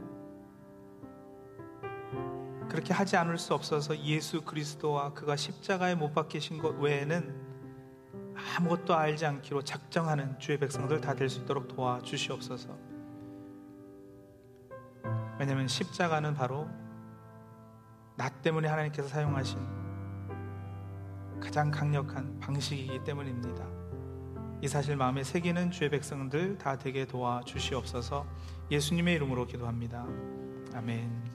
그렇게 2.68 2.94
하지 2.94 3.16
않을 3.16 3.36
수 3.36 3.52
없어서 3.52 3.98
예수 3.98 4.42
그리스도와 4.42 5.12
그가 5.12 5.34
십자가에 5.34 5.96
못 5.96 6.14
박히신 6.14 6.58
것 6.58 6.78
외에는 6.78 7.45
아무것도 8.58 8.94
알지 8.94 9.26
않기로 9.26 9.62
작정하는 9.62 10.38
주의 10.38 10.58
백성들 10.58 11.00
다 11.00 11.14
될 11.14 11.28
수 11.28 11.40
있도록 11.40 11.68
도와주시옵소서. 11.68 12.76
왜냐하면 15.38 15.68
십자가는 15.68 16.34
바로 16.34 16.68
나 18.16 18.28
때문에 18.28 18.68
하나님께서 18.68 19.08
사용하신 19.08 19.58
가장 21.40 21.70
강력한 21.70 22.38
방식이기 22.40 23.04
때문입니다. 23.04 23.64
이 24.62 24.68
사실 24.68 24.96
마음에 24.96 25.22
새기는 25.22 25.70
주의 25.70 25.90
백성들 25.90 26.56
다 26.56 26.78
되게 26.78 27.04
도와주시옵소서 27.04 28.26
예수님의 28.70 29.14
이름으로 29.16 29.46
기도합니다. 29.46 30.06
아멘. 30.74 31.24